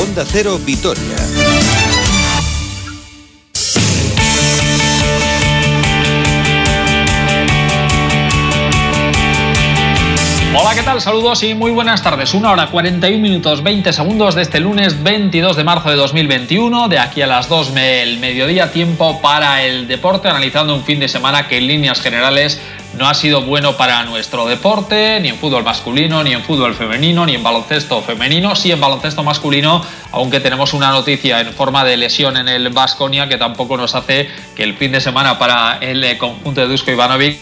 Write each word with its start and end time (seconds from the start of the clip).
Onda 0.00 0.24
Cero 0.26 0.58
Vitoria. 0.64 1.04
Hola, 10.56 10.74
¿qué 10.74 10.82
tal? 10.82 11.02
Saludos 11.02 11.42
y 11.42 11.52
muy 11.52 11.70
buenas 11.70 12.02
tardes. 12.02 12.32
Una 12.32 12.50
hora 12.50 12.68
41 12.68 13.20
minutos 13.20 13.62
20 13.62 13.92
segundos 13.92 14.34
de 14.34 14.42
este 14.42 14.58
lunes 14.58 15.02
22 15.02 15.54
de 15.54 15.64
marzo 15.64 15.90
de 15.90 15.96
2021. 15.96 16.88
De 16.88 16.98
aquí 16.98 17.20
a 17.20 17.26
las 17.26 17.50
2 17.50 17.76
el 17.76 18.18
mediodía, 18.20 18.72
tiempo 18.72 19.20
para 19.20 19.62
el 19.64 19.86
deporte, 19.86 20.28
analizando 20.28 20.74
un 20.74 20.82
fin 20.82 20.98
de 20.98 21.08
semana 21.08 21.46
que 21.46 21.58
en 21.58 21.66
líneas 21.66 22.00
generales 22.00 22.58
no 23.00 23.08
ha 23.08 23.14
sido 23.14 23.40
bueno 23.40 23.78
para 23.78 24.04
nuestro 24.04 24.46
deporte, 24.46 25.18
ni 25.20 25.30
en 25.30 25.38
fútbol 25.38 25.64
masculino, 25.64 26.22
ni 26.22 26.34
en 26.34 26.42
fútbol 26.42 26.74
femenino, 26.74 27.24
ni 27.24 27.34
en 27.34 27.42
baloncesto 27.42 28.02
femenino, 28.02 28.54
sí 28.54 28.72
en 28.72 28.78
baloncesto 28.78 29.22
masculino, 29.22 29.82
aunque 30.12 30.38
tenemos 30.38 30.74
una 30.74 30.90
noticia 30.90 31.40
en 31.40 31.50
forma 31.54 31.82
de 31.82 31.96
lesión 31.96 32.36
en 32.36 32.46
el 32.46 32.68
Vasconia 32.68 33.26
que 33.26 33.38
tampoco 33.38 33.78
nos 33.78 33.94
hace 33.94 34.28
que 34.54 34.64
el 34.64 34.76
fin 34.76 34.92
de 34.92 35.00
semana 35.00 35.38
para 35.38 35.78
el 35.80 36.18
conjunto 36.18 36.60
de 36.60 36.68
Dusko 36.68 36.90
Ivanovic 36.90 37.38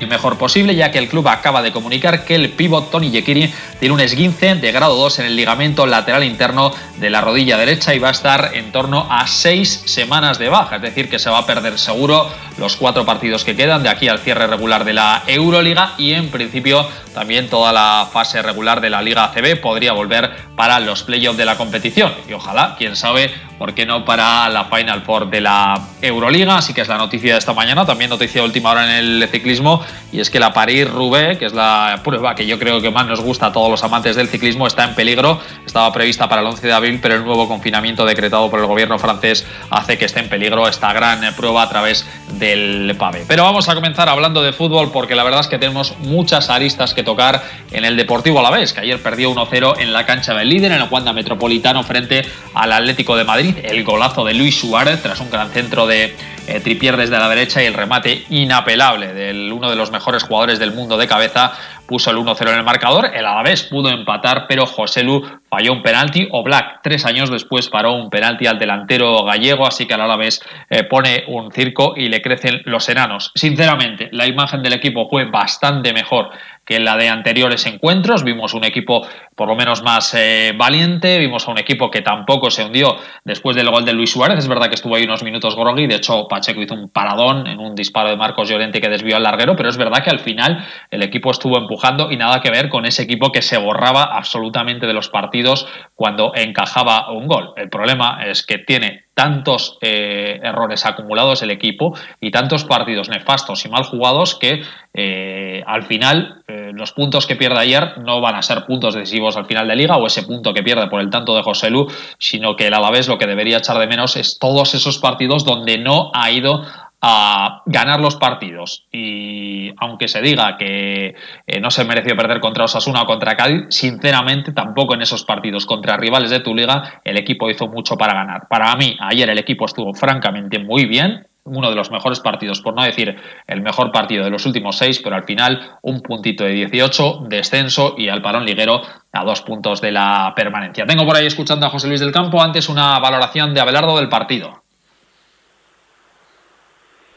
y 0.00 0.06
mejor 0.06 0.38
posible, 0.38 0.74
ya 0.74 0.90
que 0.90 0.98
el 0.98 1.08
club 1.08 1.28
acaba 1.28 1.62
de 1.62 1.72
comunicar 1.72 2.24
que 2.24 2.34
el 2.34 2.50
pívot 2.50 2.90
Tony 2.90 3.10
Yekiri 3.10 3.52
tiene 3.78 3.94
un 3.94 4.00
esguince 4.00 4.54
de 4.54 4.72
grado 4.72 4.96
2 4.96 5.20
en 5.20 5.26
el 5.26 5.36
ligamento 5.36 5.86
lateral 5.86 6.24
interno 6.24 6.72
de 6.98 7.10
la 7.10 7.20
rodilla 7.20 7.56
derecha 7.56 7.94
y 7.94 7.98
va 7.98 8.08
a 8.08 8.12
estar 8.12 8.50
en 8.54 8.72
torno 8.72 9.06
a 9.10 9.26
seis 9.26 9.82
semanas 9.86 10.38
de 10.38 10.48
baja, 10.48 10.76
es 10.76 10.82
decir, 10.82 11.08
que 11.10 11.18
se 11.18 11.30
va 11.30 11.38
a 11.38 11.46
perder 11.46 11.78
seguro 11.78 12.28
los 12.58 12.76
cuatro 12.76 13.04
partidos 13.04 13.44
que 13.44 13.54
quedan 13.54 13.82
de 13.82 13.88
aquí 13.88 14.08
al 14.08 14.18
cierre 14.18 14.46
regular 14.46 14.84
de 14.84 14.94
la 14.94 15.22
Euroliga 15.26 15.92
y 15.98 16.14
en 16.14 16.30
principio 16.30 16.86
también 17.14 17.48
toda 17.48 17.72
la 17.72 18.08
fase 18.12 18.42
regular 18.42 18.80
de 18.80 18.90
la 18.90 19.02
Liga 19.02 19.24
ACB 19.24 19.60
podría 19.60 19.92
volver 19.92 20.30
para 20.54 20.80
los 20.80 21.02
playoffs 21.02 21.38
de 21.38 21.44
la 21.44 21.56
competición. 21.56 22.12
Y 22.28 22.32
ojalá, 22.34 22.76
quién 22.78 22.94
sabe, 22.94 23.30
por 23.58 23.74
qué 23.74 23.86
no 23.86 24.04
para 24.04 24.48
la 24.48 24.66
Final 24.66 25.02
Four 25.02 25.30
de 25.30 25.40
la 25.40 25.80
Euroliga, 26.02 26.58
así 26.58 26.74
que 26.74 26.82
es 26.82 26.88
la 26.88 26.98
noticia 26.98 27.32
de 27.32 27.38
esta 27.38 27.54
mañana, 27.54 27.86
también 27.86 28.10
noticia 28.10 28.42
de 28.42 28.46
última 28.46 28.70
hora 28.70 28.84
en 28.84 28.90
el 28.90 29.28
ciclismo 29.30 29.82
y 30.12 30.20
es 30.20 30.30
que 30.30 30.38
la 30.38 30.52
París-Roubaix, 30.52 31.38
que 31.38 31.46
es 31.46 31.54
la 31.54 32.00
prueba 32.04 32.34
que 32.34 32.46
yo 32.46 32.58
creo 32.58 32.80
que 32.80 32.90
más 32.90 33.06
nos 33.06 33.20
gusta 33.20 33.46
a 33.46 33.52
todos 33.52 33.70
los 33.70 33.82
amantes 33.82 34.16
del 34.16 34.28
ciclismo, 34.28 34.66
está 34.66 34.84
en 34.84 34.94
peligro, 34.94 35.40
estaba 35.64 35.92
prevista 35.92 36.28
para 36.28 36.42
el 36.42 36.48
11 36.48 36.66
de 36.66 36.72
abril, 36.72 36.85
pero 37.00 37.14
el 37.14 37.24
nuevo 37.24 37.48
confinamiento 37.48 38.04
decretado 38.04 38.50
por 38.50 38.60
el 38.60 38.66
gobierno 38.66 38.98
francés 38.98 39.46
hace 39.70 39.98
que 39.98 40.04
esté 40.04 40.20
en 40.20 40.28
peligro 40.28 40.68
esta 40.68 40.92
gran 40.92 41.34
prueba 41.34 41.62
a 41.62 41.68
través 41.68 42.06
del 42.38 42.94
PAVE. 42.98 43.24
Pero 43.26 43.44
vamos 43.44 43.68
a 43.68 43.74
comenzar 43.74 44.08
hablando 44.08 44.42
de 44.42 44.52
fútbol 44.52 44.90
porque 44.92 45.14
la 45.14 45.24
verdad 45.24 45.40
es 45.40 45.48
que 45.48 45.58
tenemos 45.58 45.96
muchas 45.98 46.50
aristas 46.50 46.94
que 46.94 47.02
tocar 47.02 47.42
en 47.70 47.84
el 47.84 47.96
Deportivo 47.96 48.40
Alavés, 48.40 48.72
que 48.72 48.80
ayer 48.80 49.02
perdió 49.02 49.32
1-0 49.34 49.78
en 49.78 49.92
la 49.92 50.06
cancha 50.06 50.34
del 50.34 50.48
líder, 50.48 50.72
en 50.72 50.82
el 50.82 50.88
Wanda 50.90 51.12
Metropolitano 51.12 51.82
frente 51.82 52.24
al 52.54 52.72
Atlético 52.72 53.16
de 53.16 53.24
Madrid, 53.24 53.56
el 53.62 53.84
golazo 53.84 54.24
de 54.24 54.34
Luis 54.34 54.58
Suárez 54.58 55.02
tras 55.02 55.20
un 55.20 55.30
gran 55.30 55.50
centro 55.50 55.86
de 55.86 56.14
eh, 56.46 56.60
Tripier 56.60 56.96
desde 56.96 57.18
la 57.18 57.28
derecha 57.28 57.62
y 57.62 57.66
el 57.66 57.74
remate 57.74 58.24
inapelable 58.30 59.12
de 59.12 59.52
uno 59.52 59.70
de 59.70 59.76
los 59.76 59.90
mejores 59.90 60.22
jugadores 60.22 60.58
del 60.58 60.72
mundo 60.72 60.96
de 60.96 61.06
cabeza 61.06 61.52
puso 61.86 62.10
el 62.10 62.16
1-0 62.16 62.48
en 62.48 62.58
el 62.58 62.64
marcador. 62.64 63.10
El 63.14 63.24
Alavés 63.24 63.62
pudo 63.62 63.88
empatar, 63.88 64.46
pero 64.48 64.66
José 64.66 65.02
Lu 65.02 65.22
falló 65.48 65.72
un 65.72 65.82
penalti. 65.82 66.28
O 66.32 66.42
Black, 66.42 66.80
tres 66.82 67.06
años 67.06 67.30
después, 67.30 67.68
paró 67.68 67.94
un 67.94 68.10
penalti 68.10 68.46
al 68.46 68.58
delantero 68.58 69.24
gallego. 69.24 69.66
Así 69.66 69.86
que 69.86 69.94
el 69.94 70.00
Alavés 70.00 70.42
eh, 70.68 70.84
pone 70.84 71.24
un 71.28 71.52
circo 71.52 71.94
y 71.96 72.08
le 72.08 72.20
crecen 72.22 72.62
los 72.64 72.88
enanos. 72.88 73.32
Sinceramente, 73.34 74.08
la 74.12 74.26
imagen 74.26 74.62
del 74.62 74.74
equipo 74.74 75.08
fue 75.08 75.24
bastante 75.24 75.92
mejor 75.92 76.30
que 76.66 76.76
en 76.76 76.84
la 76.84 76.96
de 76.96 77.08
anteriores 77.08 77.64
encuentros. 77.64 78.24
Vimos 78.24 78.52
un 78.52 78.64
equipo 78.64 79.06
por 79.34 79.48
lo 79.48 79.54
menos 79.54 79.82
más 79.82 80.12
eh, 80.14 80.52
valiente, 80.56 81.18
vimos 81.18 81.46
a 81.46 81.52
un 81.52 81.58
equipo 81.58 81.90
que 81.90 82.02
tampoco 82.02 82.50
se 82.50 82.64
hundió 82.64 82.96
después 83.24 83.56
del 83.56 83.70
gol 83.70 83.84
de 83.84 83.92
Luis 83.92 84.10
Suárez. 84.10 84.38
Es 84.38 84.48
verdad 84.48 84.68
que 84.68 84.74
estuvo 84.74 84.96
ahí 84.96 85.04
unos 85.04 85.22
minutos 85.22 85.54
groggy, 85.56 85.86
de 85.86 85.94
hecho 85.94 86.26
Pacheco 86.28 86.60
hizo 86.60 86.74
un 86.74 86.90
paradón 86.90 87.46
en 87.46 87.60
un 87.60 87.74
disparo 87.74 88.10
de 88.10 88.16
Marcos 88.16 88.48
Llorente 88.48 88.80
que 88.80 88.88
desvió 88.88 89.16
al 89.16 89.22
larguero, 89.22 89.54
pero 89.56 89.68
es 89.68 89.76
verdad 89.76 90.02
que 90.02 90.10
al 90.10 90.20
final 90.20 90.66
el 90.90 91.02
equipo 91.02 91.30
estuvo 91.30 91.56
empujando 91.56 92.10
y 92.10 92.16
nada 92.16 92.40
que 92.40 92.50
ver 92.50 92.68
con 92.68 92.84
ese 92.84 93.02
equipo 93.04 93.30
que 93.30 93.42
se 93.42 93.58
borraba 93.58 94.02
absolutamente 94.02 94.86
de 94.86 94.92
los 94.92 95.08
partidos 95.08 95.68
cuando 95.94 96.32
encajaba 96.34 97.12
un 97.12 97.28
gol. 97.28 97.52
El 97.56 97.68
problema 97.70 98.24
es 98.26 98.44
que 98.44 98.58
tiene 98.58 99.05
tantos 99.16 99.78
eh, 99.80 100.38
errores 100.42 100.84
acumulados 100.84 101.42
el 101.42 101.50
equipo 101.50 101.94
y 102.20 102.30
tantos 102.30 102.64
partidos 102.64 103.08
nefastos 103.08 103.64
y 103.64 103.70
mal 103.70 103.84
jugados 103.84 104.34
que 104.34 104.62
eh, 104.92 105.62
al 105.66 105.84
final 105.84 106.42
eh, 106.46 106.70
los 106.74 106.92
puntos 106.92 107.26
que 107.26 107.34
pierde 107.34 107.58
ayer 107.58 107.96
no 108.04 108.20
van 108.20 108.34
a 108.34 108.42
ser 108.42 108.66
puntos 108.66 108.94
decisivos 108.94 109.38
al 109.38 109.46
final 109.46 109.66
de 109.68 109.74
liga 109.74 109.96
o 109.96 110.06
ese 110.06 110.22
punto 110.22 110.52
que 110.52 110.62
pierde 110.62 110.88
por 110.88 111.00
el 111.00 111.08
tanto 111.08 111.34
de 111.34 111.42
José 111.42 111.70
Lu, 111.70 111.86
sino 112.18 112.56
que 112.56 112.66
el 112.66 112.74
Alavés 112.74 113.08
lo 113.08 113.16
que 113.16 113.26
debería 113.26 113.56
echar 113.56 113.78
de 113.78 113.86
menos 113.86 114.16
es 114.16 114.38
todos 114.38 114.74
esos 114.74 114.98
partidos 114.98 115.46
donde 115.46 115.78
no 115.78 116.10
ha 116.12 116.30
ido 116.30 116.66
a 117.00 117.62
ganar 117.66 118.00
los 118.00 118.16
partidos. 118.16 118.86
Y 118.90 119.72
aunque 119.78 120.08
se 120.08 120.22
diga 120.22 120.56
que 120.56 121.14
eh, 121.46 121.60
no 121.60 121.70
se 121.70 121.84
mereció 121.84 122.16
perder 122.16 122.40
contra 122.40 122.64
Osasuna 122.64 123.02
o 123.02 123.06
contra 123.06 123.36
Cádiz, 123.36 123.66
sinceramente 123.70 124.52
tampoco 124.52 124.94
en 124.94 125.02
esos 125.02 125.24
partidos 125.24 125.66
contra 125.66 125.96
rivales 125.96 126.30
de 126.30 126.40
tu 126.40 126.54
liga 126.54 127.00
el 127.04 127.18
equipo 127.18 127.50
hizo 127.50 127.68
mucho 127.68 127.96
para 127.96 128.14
ganar. 128.14 128.48
Para 128.48 128.74
mí, 128.76 128.96
ayer 129.00 129.28
el 129.28 129.38
equipo 129.38 129.66
estuvo 129.66 129.92
francamente 129.94 130.58
muy 130.58 130.86
bien, 130.86 131.26
uno 131.44 131.70
de 131.70 131.76
los 131.76 131.92
mejores 131.92 132.18
partidos, 132.18 132.60
por 132.60 132.74
no 132.74 132.82
decir 132.82 133.16
el 133.46 133.60
mejor 133.62 133.92
partido 133.92 134.24
de 134.24 134.30
los 134.30 134.44
últimos 134.46 134.76
seis, 134.76 135.00
pero 135.02 135.14
al 135.14 135.24
final 135.24 135.76
un 135.82 136.00
puntito 136.00 136.42
de 136.42 136.50
18, 136.50 137.26
descenso 137.28 137.94
y 137.96 138.08
al 138.08 138.20
parón 138.20 138.44
liguero 138.44 138.82
a 139.12 139.24
dos 139.24 139.42
puntos 139.42 139.80
de 139.80 139.92
la 139.92 140.32
permanencia. 140.34 140.86
Tengo 140.86 141.06
por 141.06 141.14
ahí 141.14 141.26
escuchando 141.26 141.66
a 141.66 141.70
José 141.70 141.86
Luis 141.86 142.00
del 142.00 142.10
Campo 142.10 142.42
antes 142.42 142.68
una 142.68 142.98
valoración 142.98 143.54
de 143.54 143.60
Abelardo 143.60 143.96
del 143.96 144.08
partido 144.08 144.65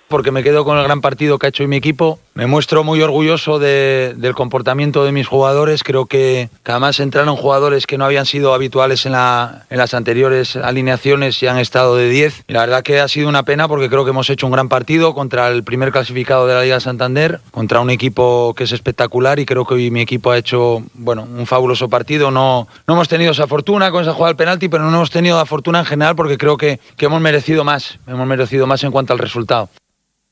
porque 0.10 0.32
me 0.32 0.44
quedo 0.44 0.66
con 0.66 0.78
el 0.78 0.84
gran 0.84 1.02
partido 1.02 1.40
que 1.40 1.46
ha 1.46 1.50
hecho 1.50 1.66
mi 1.68 1.78
equipo. 1.78 2.20
Me 2.34 2.48
muestro 2.48 2.84
muy 2.84 3.02
orgulloso 3.02 3.60
del 3.60 4.34
comportamiento 4.34 5.06
de 5.06 5.12
mis 5.12 5.28
jugadores. 5.28 5.84
Creo 5.84 6.06
que, 6.06 6.50
además 6.66 7.00
entraron 7.00 7.36
jugadores 7.36 7.86
que 7.86 7.98
no 7.98 8.06
habían 8.06 8.26
sido 8.26 8.54
habituales 8.54 9.06
en, 9.06 9.12
las 9.12 9.94
anteriores 9.94 10.56
alineaciones 10.56 11.42
y 11.44 11.48
han 11.48 11.58
estado 11.58 11.96
de 11.96 12.10
10. 12.10 12.46
la 12.48 12.62
verdad 12.62 12.84
que 12.84 13.00
ha 13.00 13.08
sido 13.08 13.30
una 13.30 13.44
pena 13.44 13.68
porque 13.68 13.90
creo 13.90 14.04
que 14.04 14.12
hemos 14.12 14.30
hecho 14.30 14.48
un 14.48 14.54
gran 14.54 14.70
partido 14.70 15.14
contra 15.14 15.50
el 15.50 15.64
primer 15.64 15.92
clasificado 15.92 16.48
de 16.48 16.56
la 16.56 16.64
Liga 16.64 16.80
Santander, 16.80 17.40
contra 17.52 17.80
un 17.80 17.90
equipo 17.90 18.54
que 18.56 18.64
es 18.64 18.72
espectacular 18.72 19.40
y 19.40 19.46
creo 19.46 19.66
que 19.66 19.76
hoy 19.76 19.92
mi 19.92 20.02
equipo 20.02 20.32
ha 20.32 20.38
hecho 20.38 20.84
bueno, 20.94 21.24
un 21.24 21.46
fabuloso 21.46 21.90
partido. 21.90 22.32
No, 22.32 22.68
no 22.88 22.94
hemos 22.94 23.08
tenido 23.08 23.32
esa 23.32 23.48
fortuna 23.48 23.92
con 23.92 24.02
esa 24.02 24.14
jugada 24.14 24.30
del 24.30 24.38
penalti, 24.38 24.70
pero 24.70 24.84
no 24.84 24.96
hemos 24.96 25.12
tenido 25.12 25.38
la 25.38 25.46
fortuna 25.46 25.80
en 25.80 25.86
general 25.86 26.16
porque 26.16 26.38
creo 26.38 26.58
que, 26.58 26.80
que 26.98 27.06
hemos 27.06 27.22
merecido 27.22 27.64
más. 27.64 28.00
Hemos 28.08 28.28
merecido 28.28 28.66
más 28.66 28.84
en 28.84 28.92
cuanto 28.92 29.14
al 29.14 29.20
resultado. 29.20 29.70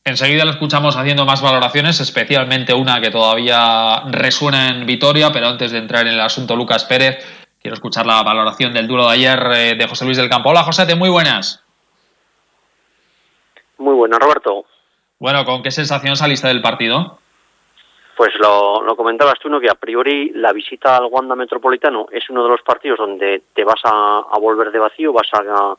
Enseguida 0.07 0.45
lo 0.45 0.51
escuchamos 0.51 0.95
haciendo 0.95 1.25
más 1.25 1.41
valoraciones, 1.41 2.00
especialmente 2.00 2.73
una 2.73 3.01
que 3.01 3.12
todavía 3.12 4.03
resuena 4.09 4.69
en 4.69 4.85
Vitoria, 4.85 5.34
pero 5.34 5.47
antes 5.47 5.73
de 5.73 5.79
entrar 5.79 6.07
en 6.07 6.13
el 6.13 6.22
asunto 6.22 6.56
Lucas 6.56 6.85
Pérez, 6.85 7.18
quiero 7.62 7.75
escuchar 7.75 8.06
la 8.06 8.23
valoración 8.23 8.73
del 8.73 8.88
duro 8.88 9.06
de 9.06 9.12
ayer 9.12 9.38
eh, 9.53 9.75
de 9.75 9.85
José 9.85 10.06
Luis 10.06 10.16
del 10.16 10.29
Campo. 10.29 10.51
Hola 10.51 10.63
José, 10.63 10.96
muy 10.96 11.09
buenas. 11.09 11.62
Muy 13.79 13.96
buenas, 13.96 14.17
Roberto. 14.17 14.63
Bueno, 15.19 15.44
¿con 15.44 15.62
qué 15.62 15.72
sensación 15.72 16.16
saliste 16.16 16.47
del 16.47 16.62
partido? 16.62 17.19
Pues 18.16 18.34
lo, 18.40 18.96
comentabas 18.96 19.38
tú, 19.40 19.50
¿no? 19.50 19.59
que 19.59 19.69
a 19.69 19.75
priori 19.75 20.29
la 20.29 20.53
visita 20.53 20.96
al 20.96 21.09
Wanda 21.12 21.35
Metropolitano 21.35 22.07
es 22.13 22.29
uno 22.29 22.44
de 22.44 22.50
los 22.50 22.62
partidos 22.62 22.97
donde 22.97 23.41
te 23.53 23.66
vas 23.66 23.81
a, 23.84 24.19
a 24.19 24.40
volver 24.40 24.72
de 24.72 24.79
vacío, 24.79 25.12
vas 25.12 25.28
a, 25.34 25.75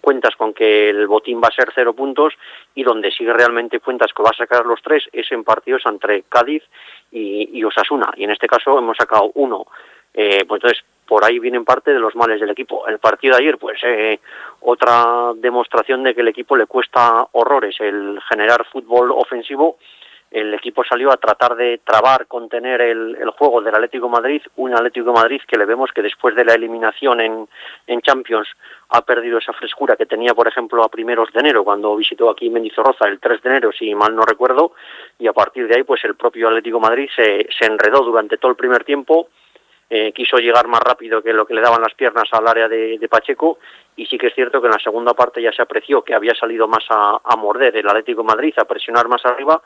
cuentas 0.00 0.36
con 0.36 0.52
que 0.52 0.90
el 0.90 1.06
botín 1.06 1.40
va 1.42 1.48
a 1.48 1.54
ser 1.54 1.70
cero 1.74 1.94
puntos 1.94 2.34
y 2.74 2.82
donde 2.82 3.10
sigue 3.10 3.32
realmente 3.32 3.80
cuentas 3.80 4.12
que 4.14 4.22
va 4.22 4.30
a 4.30 4.36
sacar 4.36 4.66
los 4.66 4.82
tres 4.82 5.04
es 5.12 5.30
en 5.32 5.44
partidos 5.44 5.82
entre 5.86 6.22
Cádiz 6.22 6.62
y, 7.10 7.62
Osasuna. 7.64 8.12
Y 8.16 8.24
en 8.24 8.30
este 8.30 8.46
caso 8.46 8.78
hemos 8.78 8.96
sacado 8.96 9.30
uno. 9.34 9.66
Eh, 10.12 10.44
pues 10.46 10.62
entonces, 10.62 10.84
por 11.06 11.24
ahí 11.24 11.38
vienen 11.38 11.64
parte 11.64 11.92
de 11.92 11.98
los 11.98 12.14
males 12.14 12.40
del 12.40 12.50
equipo. 12.50 12.86
El 12.86 12.98
partido 12.98 13.36
de 13.36 13.42
ayer, 13.42 13.58
pues 13.58 13.80
eh, 13.84 14.20
otra 14.60 15.32
demostración 15.36 16.02
de 16.02 16.14
que 16.14 16.20
el 16.20 16.28
equipo 16.28 16.56
le 16.56 16.66
cuesta 16.66 17.26
horrores 17.32 17.80
el 17.80 18.20
generar 18.28 18.64
fútbol 18.66 19.10
ofensivo 19.12 19.78
el 20.30 20.54
equipo 20.54 20.84
salió 20.84 21.10
a 21.10 21.16
tratar 21.16 21.56
de 21.56 21.78
trabar, 21.78 22.26
contener 22.28 22.80
el, 22.80 23.16
juego 23.36 23.60
del 23.60 23.74
Atlético 23.74 24.08
Madrid, 24.08 24.40
un 24.56 24.72
Atlético 24.72 25.12
Madrid 25.12 25.40
que 25.46 25.58
le 25.58 25.64
vemos 25.64 25.90
que 25.92 26.02
después 26.02 26.36
de 26.36 26.44
la 26.44 26.54
eliminación 26.54 27.20
en, 27.20 27.48
Champions 28.02 28.48
ha 28.90 29.02
perdido 29.02 29.38
esa 29.38 29.52
frescura 29.52 29.96
que 29.96 30.06
tenía, 30.06 30.32
por 30.32 30.46
ejemplo, 30.46 30.84
a 30.84 30.88
primeros 30.88 31.32
de 31.32 31.40
enero, 31.40 31.64
cuando 31.64 31.96
visitó 31.96 32.30
aquí 32.30 32.48
Mendizorroza 32.48 33.08
el 33.08 33.18
3 33.18 33.42
de 33.42 33.48
enero, 33.50 33.72
si 33.72 33.94
mal 33.94 34.14
no 34.14 34.22
recuerdo, 34.22 34.72
y 35.18 35.26
a 35.26 35.32
partir 35.32 35.66
de 35.66 35.76
ahí, 35.76 35.82
pues 35.82 36.04
el 36.04 36.14
propio 36.14 36.48
Atlético 36.48 36.78
Madrid 36.78 37.08
se, 37.14 37.48
se 37.58 37.66
enredó 37.66 38.02
durante 38.04 38.38
todo 38.38 38.52
el 38.52 38.56
primer 38.56 38.84
tiempo, 38.84 39.28
eh, 39.90 40.12
quiso 40.12 40.36
llegar 40.36 40.68
más 40.68 40.80
rápido 40.80 41.20
que 41.20 41.32
lo 41.32 41.44
que 41.44 41.54
le 41.54 41.60
daban 41.60 41.82
las 41.82 41.94
piernas 41.94 42.28
al 42.30 42.46
área 42.46 42.68
de, 42.68 43.08
Pacheco 43.10 43.58
y 43.96 44.06
sí 44.06 44.16
que 44.16 44.28
es 44.28 44.34
cierto 44.34 44.60
que 44.60 44.68
en 44.68 44.72
la 44.72 44.78
segunda 44.78 45.14
parte 45.14 45.42
ya 45.42 45.50
se 45.50 45.62
apreció 45.62 46.02
que 46.02 46.14
había 46.14 46.32
salido 46.36 46.68
más 46.68 46.84
a 46.88 47.36
morder 47.36 47.76
el 47.76 47.88
Atlético 47.88 48.22
Madrid, 48.22 48.54
a 48.56 48.66
presionar 48.66 49.08
más 49.08 49.26
arriba 49.26 49.60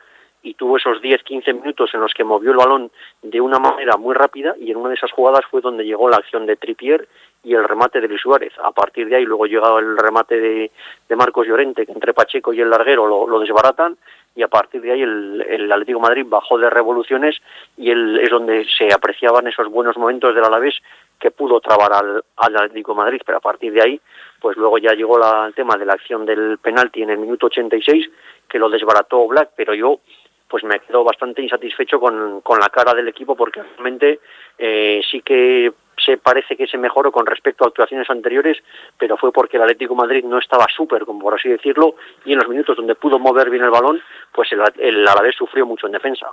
y 0.45 0.55
tuvo 0.55 0.77
esos 0.77 1.01
10-15 1.01 1.55
minutos 1.55 1.91
en 1.95 2.01
los 2.01 2.13
que 2.13 2.23
movió 2.23 2.51
el 2.51 2.59
balón 2.59 2.91
de 3.23 3.41
una 3.41 3.59
manera 3.59 3.97
muy 3.97 4.15
rápida 4.15 4.55
y 4.61 4.71
en 4.71 4.77
una 4.77 4.91
de 4.91 4.97
esas 4.97 5.11
jugadas 5.11 5.45
fue 5.51 5.63
donde 5.63 5.85
llegó 5.85 6.09
la 6.09 6.19
acción 6.19 6.45
de 6.45 6.57
Tripier 6.57 7.09
y 7.43 7.55
el 7.55 7.65
remate 7.65 8.01
de 8.01 8.09
Luis 8.09 8.21
Suárez. 8.21 8.53
A 8.63 8.71
partir 8.71 9.09
de 9.09 9.17
ahí 9.17 9.25
luego 9.25 9.47
llegó 9.47 9.79
el 9.79 9.97
remate 9.97 10.39
de, 10.39 10.71
de 11.09 11.17
Marcos 11.17 11.47
Llorente, 11.47 11.87
que 11.87 11.93
entre 11.93 12.13
Pacheco 12.13 12.53
y 12.53 12.61
el 12.61 12.69
larguero 12.69 13.27
lo, 13.27 13.41
desbaratan 13.41 13.97
y 14.37 14.43
a 14.43 14.49
partir 14.49 14.83
de 14.83 14.93
ahí 14.93 15.03
el, 15.03 15.45
el 15.49 15.73
Atlético 15.73 16.01
Madrid 16.01 16.27
bajó 16.29 16.59
de 16.59 16.69
revoluciones 16.69 17.37
y 17.79 17.91
el, 17.91 18.19
es 18.19 18.29
donde 18.29 18.67
se 18.67 18.93
apreciaban 18.93 19.47
esos 19.47 19.69
buenos 19.71 19.97
momentos 19.97 20.35
del 20.35 20.45
Alavés 20.45 20.75
que 21.19 21.31
pudo 21.31 21.61
trabar 21.61 21.93
al, 21.93 22.23
al 22.37 22.57
Atlético 22.57 22.95
Madrid, 22.95 23.23
pero 23.25 23.39
a 23.39 23.41
partir 23.41 23.73
de 23.73 23.81
ahí 23.81 24.01
pues 24.41 24.59
luego 24.59 24.77
ya 24.77 24.93
llegó 24.93 25.19
la, 25.19 25.47
el 25.47 25.55
tema 25.55 25.77
de 25.79 25.87
la 25.87 25.95
acción 25.95 26.27
del 26.27 26.59
penalti 26.59 27.03
en 27.03 27.09
el 27.09 27.19
minuto 27.19 27.47
86 27.47 28.11
que 28.47 28.59
lo 28.59 28.69
desbarató 28.69 29.27
Black, 29.27 29.53
pero 29.57 29.73
yo 29.73 30.01
pues 30.49 30.65
me 30.65 30.79
quedo 30.81 31.05
bastante 31.05 31.43
insatisfecho 31.43 31.99
con, 31.99 32.41
con 32.43 32.61
la 32.61 32.69
cara 32.69 32.95
del 32.95 33.09
equipo 33.09 33.35
porque 33.35 33.63
realmente 33.63 34.21
eh, 34.59 35.01
sí 35.11 35.21
que 35.23 35.73
se 35.97 36.19
parece 36.19 36.57
que 36.57 36.67
se 36.67 36.79
mejoró 36.79 37.13
con 37.13 37.27
respecto 37.27 37.65
a 37.65 37.69
actuaciones 37.69 38.09
anteriores, 38.11 38.59
pero 38.99 39.17
fue 39.17 39.33
porque 39.33 39.57
el 39.57 39.63
Atlético 39.63 39.95
Madrid 39.95 40.25
no 40.25 40.39
estaba 40.39 40.67
súper, 40.75 41.05
como 41.05 41.21
por 41.21 41.35
así 41.35 41.49
decirlo, 41.49 41.95
y 42.25 42.33
en 42.33 42.39
los 42.39 42.49
minutos 42.49 42.77
donde 42.77 42.95
pudo 42.95 43.19
mover 43.19 43.51
bien 43.51 43.65
el 43.65 43.71
balón, 43.71 44.01
pues 44.33 44.51
el, 44.53 44.61
el 44.79 45.07
Alavés 45.07 45.37
sufrió 45.37 45.67
mucho 45.67 45.87
en 45.87 45.93
defensa. 45.93 46.27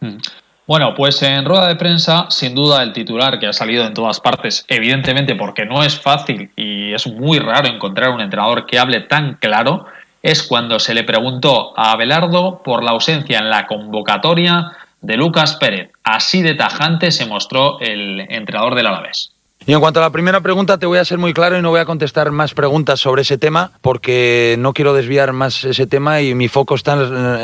Mm. 0.00 0.18
Bueno, 0.66 0.94
pues 0.94 1.22
en 1.22 1.44
rueda 1.44 1.68
de 1.68 1.76
prensa, 1.76 2.30
sin 2.30 2.54
duda 2.54 2.82
el 2.82 2.94
titular 2.94 3.38
que 3.38 3.46
ha 3.46 3.52
salido 3.52 3.84
en 3.84 3.92
todas 3.92 4.18
partes, 4.18 4.64
evidentemente 4.68 5.34
porque 5.34 5.66
no 5.66 5.82
es 5.82 6.00
fácil 6.00 6.50
y 6.56 6.94
es 6.94 7.06
muy 7.06 7.38
raro 7.38 7.68
encontrar 7.68 8.08
un 8.08 8.22
entrenador 8.22 8.64
que 8.64 8.78
hable 8.78 9.00
tan 9.00 9.34
claro, 9.34 9.84
es 10.24 10.42
cuando 10.42 10.80
se 10.80 10.94
le 10.94 11.04
preguntó 11.04 11.78
a 11.78 11.92
Abelardo 11.92 12.62
por 12.64 12.82
la 12.82 12.92
ausencia 12.92 13.38
en 13.38 13.50
la 13.50 13.66
convocatoria 13.66 14.72
de 15.02 15.18
Lucas 15.18 15.56
Pérez. 15.56 15.90
Así 16.02 16.40
de 16.40 16.54
tajante 16.54 17.12
se 17.12 17.26
mostró 17.26 17.78
el 17.80 18.20
entrenador 18.30 18.74
del 18.74 18.86
Alavés. 18.86 19.32
Y 19.66 19.74
en 19.74 19.80
cuanto 19.80 20.00
a 20.00 20.02
la 20.02 20.10
primera 20.10 20.40
pregunta, 20.40 20.78
te 20.78 20.86
voy 20.86 20.96
a 20.96 21.04
ser 21.04 21.18
muy 21.18 21.34
claro 21.34 21.58
y 21.58 21.62
no 21.62 21.68
voy 21.68 21.80
a 21.80 21.84
contestar 21.84 22.30
más 22.30 22.54
preguntas 22.54 23.00
sobre 23.00 23.20
ese 23.20 23.36
tema 23.36 23.72
porque 23.82 24.56
no 24.58 24.72
quiero 24.72 24.94
desviar 24.94 25.34
más 25.34 25.62
ese 25.62 25.86
tema 25.86 26.22
y 26.22 26.34
mi 26.34 26.48
foco 26.48 26.74
está 26.74 26.94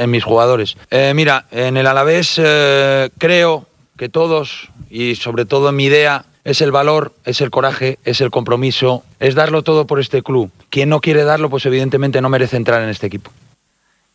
en, 0.01 0.11
mis 0.11 0.25
jugadores. 0.25 0.79
Eh, 0.91 1.13
mira, 1.15 1.45
en 1.51 1.77
el 1.77 1.87
Alavés 1.87 2.41
eh, 2.43 3.11
creo 3.19 3.67
que 3.99 4.09
todos, 4.09 4.71
y 4.89 5.17
sobre 5.17 5.45
todo 5.45 5.69
en 5.69 5.77
mi 5.77 5.85
idea, 5.85 6.25
es 6.51 6.61
el 6.61 6.73
valor, 6.73 7.13
es 7.25 7.41
el 7.41 7.51
coraje, 7.51 7.99
es 8.05 8.21
el 8.21 8.31
compromiso, 8.31 9.05
es 9.21 9.35
darlo 9.35 9.63
todo 9.63 9.87
por 9.87 10.01
este 10.01 10.23
club. 10.23 10.51
Quien 10.69 10.89
no 10.89 11.01
quiere 11.01 11.25
darlo, 11.25 11.49
pues 11.49 11.65
evidentemente 11.67 12.21
no 12.21 12.29
merece 12.29 12.57
entrar 12.57 12.83
en 12.83 12.89
este 12.89 13.07
equipo. 13.07 13.31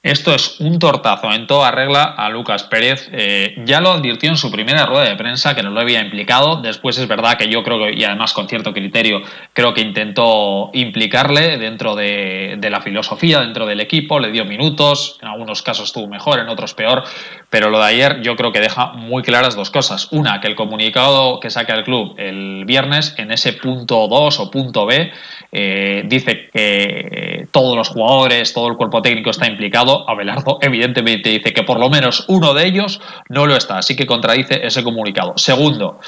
Esto 0.06 0.36
es 0.36 0.58
un 0.60 0.78
tortazo 0.78 1.34
en 1.34 1.48
toda 1.48 1.72
regla 1.72 2.04
a 2.04 2.30
Lucas 2.30 2.62
Pérez. 2.62 3.10
Eh, 3.12 3.56
ya 3.66 3.82
lo 3.82 3.90
advirtió 3.90 4.30
en 4.30 4.38
su 4.38 4.52
primera 4.52 4.86
rueda 4.86 5.10
de 5.10 5.16
prensa 5.16 5.56
que 5.56 5.64
no 5.64 5.72
lo 5.72 5.80
había 5.80 6.00
implicado. 6.00 6.58
Después 6.58 7.00
es 7.00 7.08
verdad 7.08 7.40
que 7.40 7.50
yo 7.50 7.64
creo 7.64 7.80
que, 7.80 7.94
y 8.00 8.04
además 8.04 8.32
con 8.34 8.48
cierto 8.48 8.72
criterio, 8.72 9.24
creo 9.54 9.74
que 9.74 9.82
intentó 9.82 10.70
implicarle 10.74 11.58
dentro 11.58 11.96
de, 11.96 12.60
la 12.62 12.82
filosofía, 12.82 13.40
dentro 13.40 13.66
del 13.66 13.82
equipo. 13.82 14.20
Le 14.20 14.30
dio 14.30 14.46
minutos, 14.46 15.18
en 15.24 15.28
algunos 15.28 15.64
casos 15.64 15.86
estuvo 15.86 16.08
mejor, 16.08 16.38
en 16.38 16.50
otros 16.50 16.76
peor. 16.76 17.04
Pero 17.50 17.72
lo 17.72 17.80
de 17.80 17.86
ayer 17.86 18.22
yo 18.22 18.36
creo 18.36 18.52
que 18.52 18.60
deja 18.60 18.94
muy 18.94 19.24
claras 19.24 19.56
dos 19.56 19.72
cosas. 19.72 20.10
Una, 20.12 20.40
que 20.40 20.46
el 20.46 20.56
comunicado 20.56 21.40
que 21.40 21.50
saca 21.50 21.74
el 21.74 21.84
club 21.84 22.14
el 22.20 22.66
viernes, 22.66 23.16
en 23.18 23.32
ese 23.32 23.54
punto 23.54 24.08
2 24.08 24.40
o 24.40 24.52
punto 24.52 24.86
B, 24.86 25.12
eh, 25.52 26.04
dice 26.06 26.50
que 26.54 27.48
todos 27.52 27.76
los 27.76 27.90
jugadores, 27.90 28.54
todo 28.54 28.68
el 28.68 28.76
cuerpo 28.76 29.02
técnico 29.02 29.32
está 29.32 29.48
implicado. 29.48 29.95
Abelardo 30.10 30.58
evidentemente 30.62 31.30
dice 31.30 31.54
que 31.54 31.64
por 31.64 31.80
lo 31.80 31.90
menos 31.90 32.26
uno 32.28 32.54
de 32.54 32.66
ellos 32.66 33.00
no 33.30 33.46
lo 33.46 33.56
está, 33.56 33.78
así 33.78 33.96
que 33.96 34.06
contradice 34.06 34.66
ese 34.66 34.84
comunicado. 34.84 35.38
Segundo, 35.38 36.00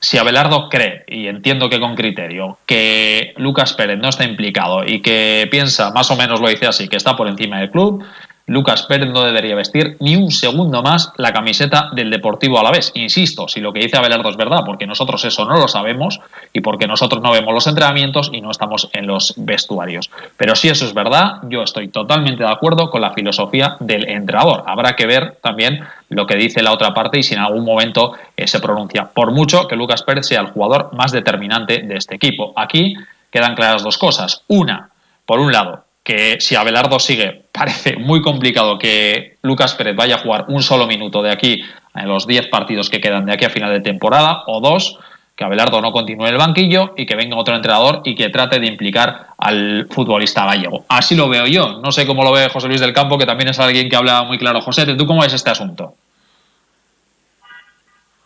si 0.00 0.18
Abelardo 0.18 0.68
cree, 0.68 1.04
y 1.08 1.28
entiendo 1.28 1.70
que 1.70 1.80
con 1.80 1.94
criterio, 1.96 2.58
que 2.66 3.32
Lucas 3.36 3.72
Pérez 3.72 3.98
no 3.98 4.10
está 4.10 4.24
implicado 4.24 4.84
y 4.86 5.00
que 5.00 5.48
piensa, 5.50 5.90
más 5.92 6.10
o 6.10 6.16
menos 6.16 6.40
lo 6.40 6.48
dice 6.48 6.66
así, 6.66 6.88
que 6.88 6.96
está 6.96 7.16
por 7.16 7.26
encima 7.26 7.58
del 7.58 7.70
club, 7.70 8.04
Lucas 8.46 8.82
Pérez 8.82 9.08
no 9.08 9.24
debería 9.24 9.54
vestir 9.54 9.96
ni 10.00 10.16
un 10.16 10.30
segundo 10.30 10.82
más 10.82 11.12
la 11.16 11.32
camiseta 11.32 11.88
del 11.92 12.10
Deportivo 12.10 12.58
Alavés. 12.58 12.92
Insisto, 12.94 13.48
si 13.48 13.60
lo 13.60 13.72
que 13.72 13.80
dice 13.80 13.96
Abelardo 13.96 14.28
es 14.28 14.36
verdad, 14.36 14.64
porque 14.66 14.86
nosotros 14.86 15.24
eso 15.24 15.46
no 15.46 15.56
lo 15.56 15.66
sabemos 15.66 16.20
y 16.52 16.60
porque 16.60 16.86
nosotros 16.86 17.22
no 17.22 17.32
vemos 17.32 17.54
los 17.54 17.66
entrenamientos 17.66 18.30
y 18.34 18.42
no 18.42 18.50
estamos 18.50 18.90
en 18.92 19.06
los 19.06 19.32
vestuarios. 19.38 20.10
Pero 20.36 20.54
si 20.56 20.68
eso 20.68 20.84
es 20.84 20.92
verdad, 20.92 21.38
yo 21.44 21.62
estoy 21.62 21.88
totalmente 21.88 22.42
de 22.42 22.50
acuerdo 22.50 22.90
con 22.90 23.00
la 23.00 23.14
filosofía 23.14 23.76
del 23.80 24.08
entrenador. 24.10 24.62
Habrá 24.66 24.94
que 24.94 25.06
ver 25.06 25.38
también 25.40 25.80
lo 26.10 26.26
que 26.26 26.36
dice 26.36 26.62
la 26.62 26.72
otra 26.72 26.92
parte 26.92 27.18
y 27.18 27.22
si 27.22 27.32
en 27.32 27.40
algún 27.40 27.64
momento 27.64 28.12
eh, 28.36 28.46
se 28.46 28.60
pronuncia. 28.60 29.06
Por 29.06 29.32
mucho 29.32 29.66
que 29.66 29.76
Lucas 29.76 30.02
Pérez 30.02 30.26
sea 30.26 30.42
el 30.42 30.48
jugador 30.48 30.90
más 30.92 31.12
determinante 31.12 31.82
de 31.82 31.96
este 31.96 32.16
equipo. 32.16 32.52
Aquí 32.56 32.94
quedan 33.30 33.54
claras 33.54 33.82
dos 33.82 33.96
cosas. 33.96 34.42
Una, 34.48 34.90
por 35.24 35.40
un 35.40 35.50
lado, 35.50 35.83
que 36.04 36.38
si 36.38 36.54
Abelardo 36.54 36.98
sigue, 36.98 37.44
parece 37.50 37.96
muy 37.96 38.20
complicado 38.20 38.78
que 38.78 39.38
Lucas 39.42 39.74
Pérez 39.74 39.96
vaya 39.96 40.16
a 40.16 40.18
jugar 40.18 40.44
un 40.48 40.62
solo 40.62 40.86
minuto 40.86 41.22
de 41.22 41.32
aquí 41.32 41.64
en 41.94 42.08
los 42.08 42.26
10 42.26 42.48
partidos 42.48 42.90
que 42.90 43.00
quedan 43.00 43.24
de 43.24 43.32
aquí 43.32 43.46
a 43.46 43.50
final 43.50 43.72
de 43.72 43.80
temporada, 43.80 44.44
o 44.46 44.60
dos, 44.60 44.98
que 45.34 45.44
Abelardo 45.44 45.80
no 45.80 45.92
continúe 45.92 46.26
el 46.26 46.36
banquillo 46.36 46.92
y 46.96 47.06
que 47.06 47.16
venga 47.16 47.36
otro 47.36 47.56
entrenador 47.56 48.02
y 48.04 48.14
que 48.14 48.28
trate 48.28 48.60
de 48.60 48.66
implicar 48.66 49.28
al 49.38 49.86
futbolista 49.90 50.44
gallego. 50.44 50.84
Así 50.88 51.16
lo 51.16 51.28
veo 51.28 51.46
yo. 51.46 51.80
No 51.82 51.90
sé 51.90 52.06
cómo 52.06 52.22
lo 52.22 52.32
ve 52.32 52.48
José 52.50 52.68
Luis 52.68 52.80
del 52.80 52.92
Campo, 52.92 53.18
que 53.18 53.26
también 53.26 53.48
es 53.48 53.58
alguien 53.58 53.88
que 53.88 53.96
habla 53.96 54.22
muy 54.24 54.38
claro. 54.38 54.60
José, 54.60 54.84
¿tú 54.94 55.06
cómo 55.06 55.22
ves 55.22 55.32
este 55.32 55.50
asunto? 55.50 55.94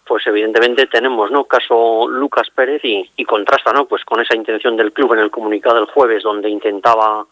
pues 0.07 0.27
evidentemente 0.27 0.87
tenemos 0.87 1.31
no 1.31 1.45
caso 1.45 2.09
Lucas 2.09 2.49
Pérez 2.55 2.83
y, 2.83 3.09
y, 3.15 3.25
contrasta 3.27 3.75
no 3.75 3.85
pues 3.85 4.07
con 4.07 4.21
esa 4.23 4.35
intención 4.35 4.75
del 4.75 4.91
club 4.91 5.13
en 5.13 5.19
el 5.19 5.31
comunicado 5.31 5.77
del 5.77 5.85
jueves 5.85 6.23
donde 6.23 6.49
intentaba 6.49 7.27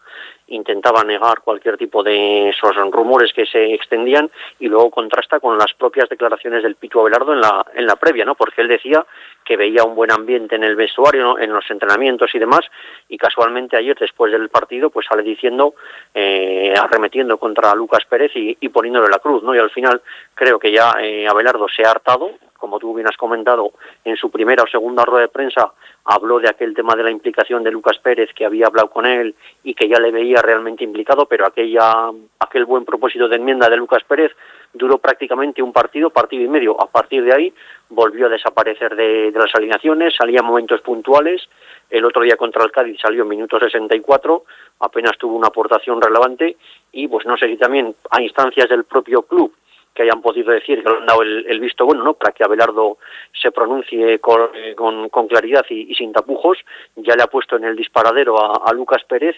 intentaba 0.48 1.02
negar 1.02 1.40
cualquier 1.40 1.76
tipo 1.76 2.02
de 2.02 2.50
esos 2.50 2.76
rumores 2.90 3.32
que 3.32 3.46
se 3.46 3.74
extendían 3.74 4.30
y 4.60 4.68
luego 4.68 4.90
contrasta 4.90 5.40
con 5.40 5.58
las 5.58 5.74
propias 5.74 6.08
declaraciones 6.08 6.62
del 6.62 6.76
Pitu 6.76 7.00
Abelardo 7.00 7.32
en 7.32 7.40
la 7.40 7.66
en 7.74 7.86
la 7.86 7.96
previa 7.96 8.24
no 8.24 8.34
porque 8.34 8.62
él 8.62 8.68
decía 8.68 9.04
que 9.44 9.56
veía 9.56 9.84
un 9.84 9.94
buen 9.94 10.12
ambiente 10.12 10.56
en 10.56 10.64
el 10.64 10.76
vestuario 10.76 11.38
en 11.38 11.52
los 11.52 11.68
entrenamientos 11.70 12.34
y 12.34 12.38
demás 12.38 12.60
y 13.08 13.18
casualmente 13.18 13.76
ayer 13.76 13.96
después 13.98 14.32
del 14.32 14.48
partido 14.48 14.90
pues 14.90 15.06
sale 15.06 15.22
diciendo 15.22 15.74
eh, 16.14 16.74
arremetiendo 16.78 17.38
contra 17.38 17.74
Lucas 17.74 18.04
Pérez 18.08 18.32
y, 18.36 18.56
y, 18.60 18.68
poniéndole 18.68 19.08
la 19.08 19.18
cruz 19.18 19.42
no 19.42 19.54
y 19.54 19.58
al 19.58 19.70
final 19.70 20.00
creo 20.34 20.58
que 20.58 20.70
ya 20.70 20.94
eh, 21.00 21.26
Abelardo 21.26 21.66
se 21.68 21.84
ha 21.84 21.90
hartado 21.90 22.30
como 22.56 22.78
tú 22.78 22.94
bien 22.94 23.08
has 23.08 23.16
comentado, 23.16 23.72
en 24.04 24.16
su 24.16 24.30
primera 24.30 24.62
o 24.62 24.66
segunda 24.66 25.04
rueda 25.04 25.22
de 25.22 25.28
prensa 25.28 25.72
habló 26.04 26.38
de 26.38 26.48
aquel 26.48 26.74
tema 26.74 26.94
de 26.94 27.02
la 27.02 27.10
implicación 27.10 27.64
de 27.64 27.70
Lucas 27.70 27.98
Pérez, 27.98 28.30
que 28.34 28.46
había 28.46 28.66
hablado 28.66 28.88
con 28.88 29.06
él 29.06 29.34
y 29.64 29.74
que 29.74 29.88
ya 29.88 29.98
le 29.98 30.12
veía 30.12 30.40
realmente 30.40 30.84
implicado, 30.84 31.26
pero 31.26 31.46
aquella, 31.46 32.10
aquel 32.38 32.64
buen 32.64 32.84
propósito 32.84 33.28
de 33.28 33.36
enmienda 33.36 33.68
de 33.68 33.76
Lucas 33.76 34.04
Pérez 34.04 34.32
duró 34.72 34.98
prácticamente 34.98 35.62
un 35.62 35.72
partido, 35.72 36.10
partido 36.10 36.44
y 36.44 36.48
medio. 36.48 36.80
A 36.80 36.86
partir 36.86 37.24
de 37.24 37.32
ahí 37.32 37.52
volvió 37.88 38.26
a 38.26 38.30
desaparecer 38.30 38.94
de, 38.94 39.32
de 39.32 39.38
las 39.38 39.54
alineaciones, 39.54 40.14
salía 40.14 40.40
en 40.40 40.46
momentos 40.46 40.80
puntuales. 40.80 41.48
El 41.90 42.04
otro 42.04 42.22
día 42.22 42.36
contra 42.36 42.64
el 42.64 42.70
Cádiz 42.70 43.00
salió 43.00 43.22
en 43.22 43.28
minutos 43.28 43.60
64, 43.60 44.44
apenas 44.80 45.16
tuvo 45.18 45.36
una 45.36 45.48
aportación 45.48 46.00
relevante 46.00 46.56
y 46.92 47.08
pues 47.08 47.26
no 47.26 47.36
sé 47.36 47.46
si 47.48 47.56
también 47.56 47.94
a 48.10 48.22
instancias 48.22 48.68
del 48.68 48.84
propio 48.84 49.22
club 49.22 49.52
que 49.96 50.02
hayan 50.02 50.20
podido 50.20 50.52
decir 50.52 50.82
que 50.82 50.88
le 50.88 50.98
han 50.98 51.06
dado 51.06 51.22
el, 51.22 51.58
visto 51.58 51.86
bueno, 51.86 52.04
¿no? 52.04 52.14
Para 52.14 52.32
que 52.32 52.44
Abelardo 52.44 52.98
se 53.32 53.50
pronuncie 53.50 54.18
con, 54.20 55.08
con, 55.08 55.26
claridad 55.26 55.64
y, 55.70 55.94
sin 55.94 56.12
tapujos. 56.12 56.58
Ya 56.96 57.16
le 57.16 57.22
ha 57.22 57.26
puesto 57.26 57.56
en 57.56 57.64
el 57.64 57.74
disparadero 57.74 58.36
a, 58.38 58.72
Lucas 58.72 59.02
Pérez. 59.08 59.36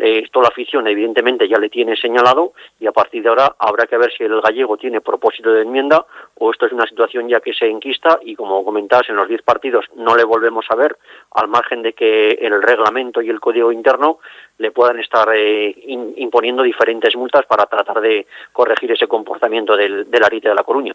Eh, 0.00 0.26
toda 0.32 0.44
la 0.44 0.48
afición, 0.48 0.86
evidentemente, 0.88 1.46
ya 1.46 1.58
le 1.58 1.68
tiene 1.68 1.94
señalado 1.96 2.54
y 2.80 2.86
a 2.86 2.92
partir 2.92 3.22
de 3.22 3.28
ahora 3.28 3.54
habrá 3.58 3.86
que 3.86 3.98
ver 3.98 4.10
si 4.16 4.24
el 4.24 4.40
gallego 4.40 4.76
tiene 4.78 5.00
propósito 5.00 5.52
de 5.52 5.62
enmienda 5.62 6.06
o 6.36 6.50
esto 6.50 6.66
es 6.66 6.72
una 6.72 6.86
situación 6.86 7.28
ya 7.28 7.40
que 7.40 7.52
se 7.52 7.66
enquista 7.66 8.18
y, 8.22 8.34
como 8.34 8.64
comentabas, 8.64 9.08
en 9.10 9.16
los 9.16 9.28
10 9.28 9.42
partidos 9.42 9.84
no 9.96 10.16
le 10.16 10.24
volvemos 10.24 10.64
a 10.70 10.74
ver, 10.74 10.96
al 11.32 11.48
margen 11.48 11.82
de 11.82 11.92
que 11.92 12.30
el 12.30 12.62
reglamento 12.62 13.20
y 13.20 13.28
el 13.28 13.40
código 13.40 13.72
interno 13.72 14.18
le 14.58 14.72
puedan 14.72 14.98
estar 14.98 15.28
eh, 15.34 15.74
imponiendo 16.16 16.62
diferentes 16.62 17.14
multas 17.16 17.46
para 17.46 17.66
tratar 17.66 18.00
de 18.00 18.26
corregir 18.52 18.90
ese 18.92 19.06
comportamiento 19.06 19.76
del, 19.76 19.97
del 20.06 20.24
Arite 20.24 20.48
de 20.48 20.54
la 20.54 20.62
Coruña. 20.62 20.92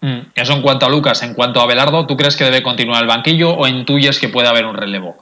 Mm, 0.00 0.18
eso 0.34 0.52
en 0.52 0.62
cuanto 0.62 0.86
a 0.86 0.88
Lucas, 0.88 1.22
en 1.22 1.34
cuanto 1.34 1.60
a 1.60 1.66
Belardo, 1.66 2.06
¿tú 2.06 2.16
crees 2.16 2.36
que 2.36 2.44
debe 2.44 2.62
continuar 2.62 3.02
el 3.02 3.08
banquillo 3.08 3.54
o 3.54 3.66
intuyes 3.66 4.18
que 4.20 4.28
puede 4.28 4.48
haber 4.48 4.64
un 4.66 4.76
relevo? 4.76 5.16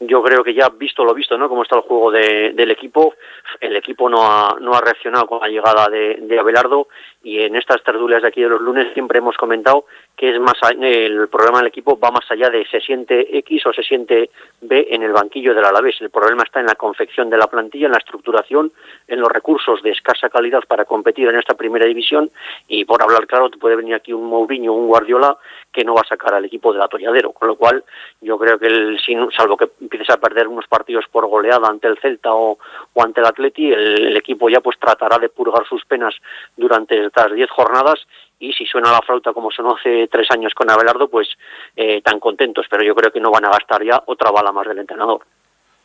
Yo 0.00 0.22
creo 0.22 0.44
que 0.44 0.52
ya 0.52 0.68
visto 0.68 1.04
lo 1.04 1.14
visto, 1.14 1.38
¿no? 1.38 1.48
Cómo 1.48 1.62
está 1.62 1.76
el 1.76 1.82
juego 1.82 2.10
de, 2.10 2.52
del 2.52 2.70
equipo, 2.70 3.14
el 3.60 3.76
equipo 3.76 4.10
no 4.10 4.22
ha, 4.22 4.56
no 4.60 4.74
ha 4.74 4.80
reaccionado 4.82 5.26
con 5.26 5.40
la 5.40 5.48
llegada 5.48 5.88
de, 5.88 6.18
de 6.20 6.38
Abelardo 6.38 6.88
y 7.22 7.40
en 7.40 7.56
estas 7.56 7.82
tertulias 7.82 8.22
de 8.22 8.28
aquí 8.28 8.42
de 8.42 8.48
los 8.48 8.60
lunes 8.60 8.92
siempre 8.92 9.18
hemos 9.18 9.36
comentado 9.36 9.86
que 10.16 10.30
es 10.30 10.40
más 10.40 10.54
el 10.80 11.28
problema 11.28 11.58
del 11.58 11.68
equipo 11.68 11.98
va 11.98 12.10
más 12.10 12.30
allá 12.30 12.48
de 12.50 12.64
se 12.66 12.80
siente 12.80 13.36
X 13.38 13.66
o 13.66 13.72
se 13.72 13.82
siente 13.82 14.30
B 14.60 14.86
en 14.90 15.02
el 15.02 15.12
banquillo 15.12 15.54
del 15.54 15.64
Alavés. 15.64 16.00
El 16.00 16.10
problema 16.10 16.42
está 16.42 16.60
en 16.60 16.66
la 16.66 16.74
confección 16.74 17.28
de 17.28 17.36
la 17.36 17.48
plantilla, 17.48 17.86
en 17.86 17.92
la 17.92 17.98
estructuración, 17.98 18.72
en 19.08 19.20
los 19.20 19.30
recursos 19.30 19.82
de 19.82 19.90
escasa 19.90 20.28
calidad 20.28 20.62
para 20.68 20.84
competir 20.84 21.28
en 21.28 21.36
esta 21.36 21.54
primera 21.54 21.84
división 21.84 22.30
y 22.68 22.84
por 22.84 23.02
hablar 23.02 23.26
claro 23.26 23.50
te 23.50 23.58
puede 23.58 23.76
venir 23.76 23.94
aquí 23.94 24.12
un 24.12 24.24
Mourinho, 24.24 24.72
un 24.72 24.86
Guardiola 24.86 25.36
que 25.76 25.84
no 25.84 25.94
va 25.94 26.00
a 26.00 26.08
sacar 26.08 26.32
al 26.32 26.46
equipo 26.46 26.72
del 26.72 26.80
atolladero, 26.80 27.32
con 27.32 27.48
lo 27.48 27.56
cual 27.56 27.84
yo 28.22 28.38
creo 28.38 28.58
que 28.58 28.66
el, 28.66 28.98
salvo 29.36 29.58
que 29.58 29.68
empieces 29.82 30.08
a 30.08 30.16
perder 30.16 30.48
unos 30.48 30.66
partidos 30.66 31.04
por 31.12 31.26
goleada 31.26 31.68
ante 31.68 31.86
el 31.86 31.98
Celta 31.98 32.30
o, 32.32 32.56
ante 32.96 33.20
el 33.20 33.26
Atleti, 33.26 33.70
el, 33.70 34.16
equipo 34.16 34.48
ya 34.48 34.60
pues 34.60 34.78
tratará 34.78 35.18
de 35.18 35.28
purgar 35.28 35.66
sus 35.68 35.84
penas 35.84 36.14
durante 36.56 37.04
estas 37.04 37.30
diez 37.34 37.50
jornadas 37.50 38.06
y 38.40 38.54
si 38.54 38.64
suena 38.64 38.90
la 38.90 39.02
flauta 39.02 39.34
como 39.34 39.50
sonó 39.50 39.76
hace 39.76 40.08
tres 40.08 40.30
años 40.30 40.54
con 40.54 40.70
Abelardo, 40.70 41.08
pues 41.08 41.28
eh, 41.76 42.00
tan 42.00 42.18
contentos, 42.18 42.64
pero 42.70 42.82
yo 42.82 42.94
creo 42.94 43.12
que 43.12 43.20
no 43.20 43.30
van 43.30 43.44
a 43.44 43.50
gastar 43.50 43.84
ya 43.84 44.02
otra 44.06 44.30
bala 44.30 44.50
más 44.50 44.66
del 44.66 44.78
entrenador. 44.78 45.20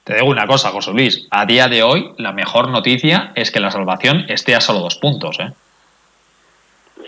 Te 0.06 0.16
digo 0.16 0.28
una 0.28 0.48
cosa, 0.48 0.70
José 0.70 0.92
Luis, 0.92 1.28
a 1.32 1.46
día 1.46 1.68
de 1.68 1.84
hoy 1.84 2.14
la 2.18 2.32
mejor 2.32 2.70
noticia 2.70 3.34
es 3.36 3.52
que 3.52 3.60
la 3.60 3.72
salvación 3.72 4.26
esté 4.30 4.56
a 4.56 4.62
solo 4.62 4.80
dos 4.80 4.96
puntos. 4.96 5.38
¿eh? 5.42 5.52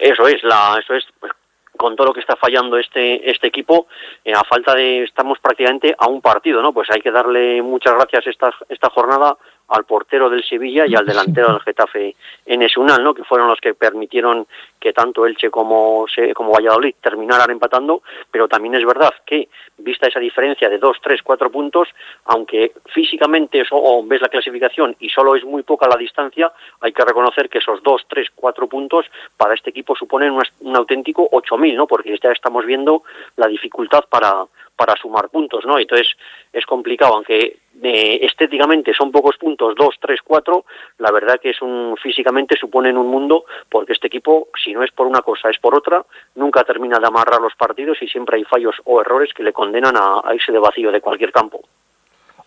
Eso 0.01 0.27
es, 0.27 0.43
la, 0.43 0.77
eso 0.83 0.93
es 0.93 1.05
pues, 1.17 1.31
con 1.77 1.95
todo 1.95 2.07
lo 2.07 2.13
que 2.13 2.19
está 2.19 2.35
fallando 2.35 2.77
este 2.77 3.29
este 3.29 3.47
equipo, 3.47 3.87
eh, 4.23 4.33
a 4.33 4.43
falta 4.43 4.73
de 4.75 5.03
estamos 5.03 5.39
prácticamente 5.39 5.95
a 5.97 6.07
un 6.07 6.21
partido, 6.21 6.61
¿no? 6.61 6.73
Pues 6.73 6.89
hay 6.91 7.01
que 7.01 7.11
darle 7.11 7.61
muchas 7.61 7.93
gracias 7.95 8.27
esta 8.27 8.51
esta 8.69 8.89
jornada 8.89 9.37
al 9.69 9.85
portero 9.85 10.29
del 10.29 10.43
Sevilla 10.43 10.85
y 10.87 10.95
al 10.95 11.05
delantero 11.05 11.47
del 11.47 11.61
Getafe 11.61 12.15
en 12.45 12.61
Esunal, 12.61 13.03
¿no? 13.03 13.13
que 13.13 13.23
fueron 13.23 13.47
los 13.47 13.59
que 13.59 13.73
permitieron 13.73 14.45
que 14.79 14.93
tanto 14.93 15.25
Elche 15.25 15.49
como, 15.49 16.05
como 16.33 16.51
Valladolid 16.51 16.95
terminaran 17.01 17.49
empatando, 17.51 18.03
pero 18.29 18.47
también 18.47 18.75
es 18.75 18.85
verdad 18.85 19.13
que, 19.25 19.47
vista 19.77 20.07
esa 20.07 20.19
diferencia 20.19 20.69
de 20.69 20.77
dos, 20.77 20.97
tres, 21.01 21.21
cuatro 21.23 21.49
puntos, 21.49 21.87
aunque 22.25 22.73
físicamente 22.87 23.63
o 23.71 24.05
ves 24.05 24.21
la 24.21 24.29
clasificación 24.29 24.95
y 24.99 25.09
solo 25.09 25.35
es 25.35 25.43
muy 25.43 25.63
poca 25.63 25.87
la 25.87 25.95
distancia, 25.95 26.51
hay 26.81 26.91
que 26.91 27.05
reconocer 27.05 27.49
que 27.49 27.59
esos 27.59 27.81
dos, 27.81 28.05
tres, 28.07 28.29
cuatro 28.35 28.67
puntos 28.67 29.05
para 29.37 29.53
este 29.53 29.69
equipo 29.69 29.95
suponen 29.95 30.31
un, 30.31 30.43
un 30.59 30.75
auténtico 30.75 31.29
8.000, 31.31 31.75
¿no? 31.75 31.87
porque 31.87 32.17
ya 32.21 32.31
estamos 32.31 32.65
viendo 32.65 33.03
la 33.37 33.47
dificultad 33.47 34.03
para, 34.09 34.45
para 34.75 34.95
sumar 34.95 35.29
puntos, 35.29 35.65
¿no? 35.65 35.77
Entonces 35.77 36.07
es 36.51 36.65
complicado, 36.65 37.15
aunque 37.15 37.57
eh, 37.81 38.19
estéticamente 38.21 38.93
son 38.93 39.11
pocos 39.11 39.37
puntos, 39.37 39.75
dos, 39.75 39.95
tres, 39.99 40.21
cuatro, 40.23 40.65
la 40.97 41.11
verdad 41.11 41.39
que 41.39 41.51
es 41.51 41.61
un 41.61 41.95
físicamente 42.01 42.55
suponen 42.55 42.97
un 42.97 43.07
mundo 43.07 43.45
porque 43.69 43.93
este 43.93 44.07
equipo, 44.07 44.49
si 44.63 44.73
no 44.73 44.83
es 44.83 44.91
por 44.91 45.07
una 45.07 45.21
cosa, 45.21 45.49
es 45.49 45.59
por 45.59 45.75
otra, 45.75 46.03
nunca 46.35 46.63
termina 46.63 46.99
de 46.99 47.07
amarrar 47.07 47.41
los 47.41 47.55
partidos 47.55 48.01
y 48.01 48.07
siempre 48.07 48.37
hay 48.37 48.43
fallos 48.43 48.75
o 48.85 49.01
errores 49.01 49.33
que 49.33 49.43
le 49.43 49.53
condenan 49.53 49.95
a, 49.97 50.21
a 50.23 50.35
irse 50.35 50.51
de 50.51 50.59
vacío 50.59 50.91
de 50.91 51.01
cualquier 51.01 51.31
campo. 51.31 51.61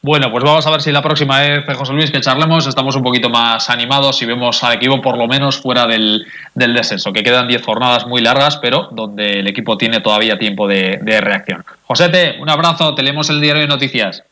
Bueno, 0.07 0.31
pues 0.31 0.45
vamos 0.45 0.65
a 0.65 0.71
ver 0.71 0.81
si 0.83 0.93
la 0.93 1.03
próxima 1.03 1.41
vez, 1.41 1.65
José 1.77 1.93
Luis, 1.93 2.13
que 2.13 2.21
charlemos, 2.21 2.65
estamos 2.69 2.95
un 2.95 3.03
poquito 3.03 3.29
más 3.29 3.69
animados 3.69 4.23
y 4.23 4.25
vemos 4.25 4.63
al 4.63 4.75
equipo 4.75 5.03
por 5.03 5.19
lo 5.19 5.27
menos 5.27 5.61
fuera 5.61 5.85
del, 5.85 6.25
descenso, 6.55 7.13
que 7.13 7.25
quedan 7.25 7.49
10 7.49 7.67
jornadas 7.67 8.07
muy 8.07 8.23
largas, 8.23 8.57
pero 8.59 8.87
donde 8.93 9.41
el 9.41 9.49
equipo 9.49 9.77
tiene 9.77 10.01
todavía 10.01 10.39
tiempo 10.39 10.69
de, 10.69 11.01
de 11.03 11.21
reacción. 11.21 11.65
Josete, 11.89 12.37
un 12.41 12.49
abrazo, 12.49 12.95
te 12.95 13.03
leemos 13.03 13.29
el 13.31 13.41
diario 13.41 13.63
de 13.63 13.67
noticias. 13.67 14.23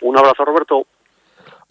Un 0.00 0.18
abrazo, 0.18 0.44
Roberto. 0.44 0.84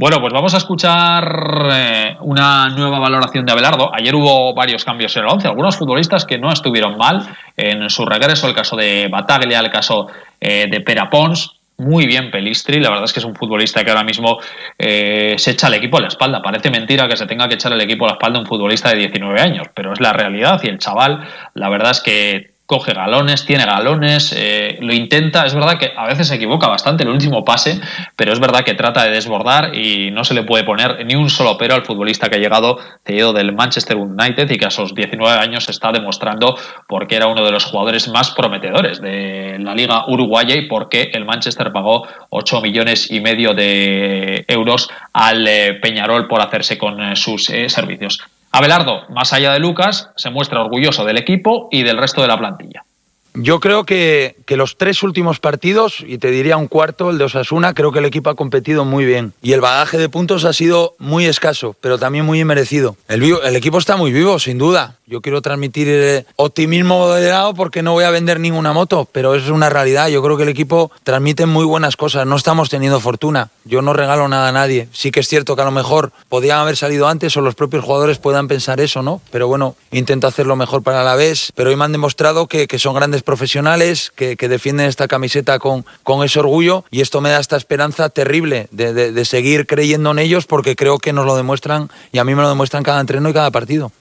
Bueno, 0.02 0.20
pues 0.20 0.34
vamos 0.34 0.52
a 0.56 0.58
escuchar 0.58 1.70
eh, 1.72 2.18
una 2.22 2.70
nueva 2.70 2.98
valoración 2.98 3.46
de 3.46 3.52
Abelardo. 3.52 3.94
Ayer 3.94 4.16
hubo 4.16 4.52
varios 4.56 4.84
cambios 4.84 5.16
en 5.16 5.26
el 5.26 5.30
11, 5.30 5.48
algunos 5.48 5.78
futbolistas 5.78 6.26
que 6.26 6.40
no 6.40 6.52
estuvieron 6.52 6.98
mal 6.98 7.24
en 7.56 7.88
su 7.88 8.04
regreso, 8.04 8.48
el 8.48 8.56
caso 8.56 8.76
de 8.76 9.10
Bataglia, 9.12 9.60
el 9.60 9.70
caso 9.70 10.08
eh, 10.40 10.66
de 10.72 10.82
Perapons, 10.82 11.52
muy 11.78 12.08
bien 12.08 12.32
Pelistri, 12.32 12.80
la 12.80 12.90
verdad 12.90 13.06
es 13.06 13.14
que 13.14 13.20
es 13.20 13.26
un 13.26 13.36
futbolista 13.36 13.84
que 13.84 13.92
ahora 13.92 14.04
mismo 14.04 14.40
eh, 14.80 15.36
se 15.38 15.52
echa 15.52 15.68
al 15.68 15.76
equipo 15.76 15.98
a 15.98 16.02
la 16.02 16.08
espalda. 16.08 16.42
Parece 16.42 16.72
mentira 16.72 17.08
que 17.08 17.16
se 17.16 17.28
tenga 17.28 17.48
que 17.48 17.54
echar 17.54 17.72
el 17.72 17.82
equipo 17.82 18.06
a 18.06 18.08
la 18.08 18.14
espalda 18.14 18.40
un 18.40 18.48
futbolista 18.48 18.90
de 18.90 18.96
19 18.96 19.40
años, 19.40 19.68
pero 19.76 19.94
es 19.94 20.00
la 20.00 20.14
realidad 20.14 20.60
y 20.64 20.68
el 20.68 20.80
chaval, 20.80 21.28
la 21.54 21.70
verdad 21.70 21.92
es 21.92 22.02
que 22.02 22.51
coge 22.66 22.94
galones, 22.94 23.46
tiene 23.46 23.66
galones, 23.66 24.34
eh, 24.38 24.78
lo 24.80 24.94
intenta. 24.94 25.46
Es 25.46 25.54
verdad 25.54 25.78
que 25.78 25.92
a 25.96 26.06
veces 26.06 26.30
se 26.30 26.36
equivoca 26.36 26.68
bastante 26.68 27.04
el 27.04 27.10
último 27.10 27.44
pase, 27.44 27.82
pero 28.16 28.32
es 28.32 28.40
verdad 28.40 28.64
que 28.64 28.76
trata 28.76 29.04
de 29.04 29.12
desbordar 29.12 29.76
y 29.76 30.10
no 30.12 30.24
se 30.24 30.34
le 30.34 30.44
puede 30.44 30.64
poner 30.64 31.06
ni 31.06 31.16
un 31.16 31.30
solo 31.30 31.58
pero 31.58 31.76
al 31.76 31.84
futbolista 31.84 32.30
que 32.30 32.38
ha 32.38 32.40
llegado 32.40 32.80
cedido 33.06 33.34
del 33.34 33.54
Manchester 33.54 33.98
United 33.98 34.50
y 34.50 34.58
que 34.58 34.66
a 34.66 34.72
sus 34.72 34.96
19 34.96 35.38
años 35.38 35.68
está 35.68 35.92
demostrando 35.92 36.58
porque 36.88 37.18
era 37.18 37.28
uno 37.28 37.44
de 37.44 37.52
los 37.52 37.66
jugadores 37.66 38.08
más 38.08 38.32
prometedores 38.32 39.02
de 39.02 39.58
la 39.60 39.76
liga 39.76 40.06
uruguaya 40.08 40.56
y 40.56 40.68
porque 40.68 41.12
el 41.14 41.26
Manchester 41.26 41.74
pagó 41.74 42.08
8 42.30 42.62
millones 42.62 43.12
y 43.12 43.20
medio 43.20 43.54
de 43.54 44.46
euros 44.48 44.90
al 45.12 45.46
eh, 45.46 45.74
Peñarol 45.82 46.28
por 46.30 46.40
hacerse 46.40 46.78
con 46.78 47.02
eh, 47.02 47.16
sus 47.18 47.46
servicios. 47.46 48.22
Abelardo, 48.52 49.04
más 49.10 49.32
allá 49.34 49.54
de 49.54 49.60
Lucas, 49.60 50.12
se 50.18 50.30
muestra 50.30 50.62
orgulloso 50.62 51.06
del 51.06 51.18
equipo 51.18 51.70
y 51.72 51.84
del 51.84 51.98
resto 51.98 52.22
de 52.22 52.28
la 52.28 52.38
plantilla. 52.38 52.84
Yo 53.34 53.60
creo 53.60 53.86
que, 53.86 54.36
que, 54.46 54.58
los 54.58 54.78
tres 54.78 55.04
últimos 55.04 55.40
partidos, 55.40 56.04
y 56.06 56.18
te 56.18 56.32
diría 56.32 56.58
un 56.58 56.68
cuarto, 56.68 57.10
el 57.10 57.18
de 57.18 57.26
Osasuna, 57.26 57.74
creo 57.74 57.92
que 57.92 58.00
el 58.00 58.06
equipo 58.06 58.30
ha 58.30 58.36
competido 58.36 58.84
muy 58.84 59.06
bien. 59.06 59.34
Y 59.42 59.54
el 59.54 59.62
bagaje 59.62 59.98
de 59.98 60.10
puntos 60.10 60.44
ha 60.44 60.54
sido 60.54 60.96
muy 61.00 61.26
escaso, 61.26 61.76
pero 61.80 61.98
también 61.98 62.26
muy 62.26 62.44
merecido. 62.44 62.98
El, 63.08 63.24
el 63.24 63.56
equipo 63.56 63.78
está 63.78 63.96
muy 63.96 64.12
vivo, 64.12 64.38
sin 64.38 64.58
duda. 64.58 64.98
Yo 65.12 65.20
quiero 65.20 65.42
transmitir 65.42 65.90
eh, 65.90 66.26
optimismo 66.38 66.98
moderado 66.98 67.54
porque 67.54 67.84
no 67.84 67.92
voy 67.92 68.06
a 68.06 68.12
vender 68.12 68.40
ninguna 68.40 68.72
moto, 68.72 69.10
pero 69.12 69.36
es 69.36 69.50
una 69.50 69.70
realidad. 69.70 70.08
Yo 70.08 70.24
creo 70.24 70.38
que 70.38 70.44
el 70.44 70.50
equipo 70.50 70.90
transmite 71.04 71.46
muy 71.46 71.66
buenas 71.66 71.98
cosas. 71.98 72.26
No 72.26 72.38
estamos 72.38 72.70
teniendo 72.70 73.02
fortuna. 73.02 73.50
Yo 73.66 73.82
no 73.82 73.92
regalo 73.92 74.30
nada 74.30 74.48
a 74.48 74.52
nadie. 74.54 74.88
Sí 74.94 75.12
que 75.12 75.20
es 75.20 75.28
cierto 75.28 75.58
que 75.58 75.64
a 75.64 75.66
lo 75.66 75.72
mejor 75.72 76.14
podían 76.30 76.60
haber 76.60 76.78
salido 76.78 77.10
antes 77.10 77.36
o 77.36 77.42
los 77.42 77.56
propios 77.56 77.84
jugadores 77.84 78.20
puedan 78.20 78.48
pensar 78.48 78.80
eso, 78.80 79.02
¿no? 79.02 79.22
Pero 79.32 79.50
bueno, 79.50 79.76
intento 79.92 80.28
hacerlo 80.28 80.56
mejor 80.56 80.82
para 80.82 81.04
la 81.04 81.16
vez. 81.16 81.52
Pero 81.56 81.72
hoy 81.72 81.76
me 81.76 81.84
han 81.84 81.92
demostrado 81.92 82.48
que, 82.48 82.70
que 82.70 82.80
son 82.80 82.96
grandes 82.96 83.21
profesionales, 83.24 84.12
que, 84.16 84.38
que, 84.38 84.48
defienden 84.48 84.88
esta 84.88 85.08
camiseta 85.08 85.60
con, 85.60 85.86
con 86.04 86.24
ese 86.24 86.40
orgullo 86.40 86.86
y 86.92 87.02
esto 87.02 87.22
me 87.22 87.30
da 87.30 87.40
esta 87.40 87.58
esperanza 87.58 88.10
terrible 88.10 88.68
de, 88.72 88.94
de, 88.94 89.12
de 89.12 89.26
seguir 89.26 89.68
creyendo 89.68 90.12
en 90.12 90.20
ellos 90.20 90.46
porque 90.46 90.76
creo 90.76 90.98
que 91.00 91.14
nos 91.14 91.26
lo 91.26 91.36
demuestran 91.36 91.90
y 92.12 92.18
a 92.18 92.24
mí 92.24 92.36
me 92.36 92.42
lo 92.42 92.50
demuestran 92.50 92.84
cada 92.84 93.02
entreno 93.02 93.30
y 93.30 93.34
cada 93.34 93.52
partido 93.52 93.92